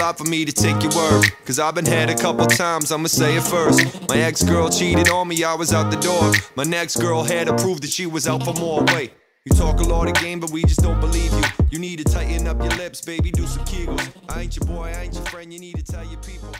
[0.05, 1.25] Lot for me to take your word.
[1.47, 3.81] Cause I've been had a couple times, I'ma say it first.
[4.09, 6.31] My ex girl cheated on me, I was out the door.
[6.57, 8.85] My next girl had to prove that she was out for more.
[8.93, 9.13] Wait,
[9.47, 11.45] you talk a lot of game, but we just don't believe you.
[11.71, 14.07] You need to tighten up your lips, baby, do some kegels.
[14.29, 16.53] I ain't your boy, I ain't your friend, you need to tell your people.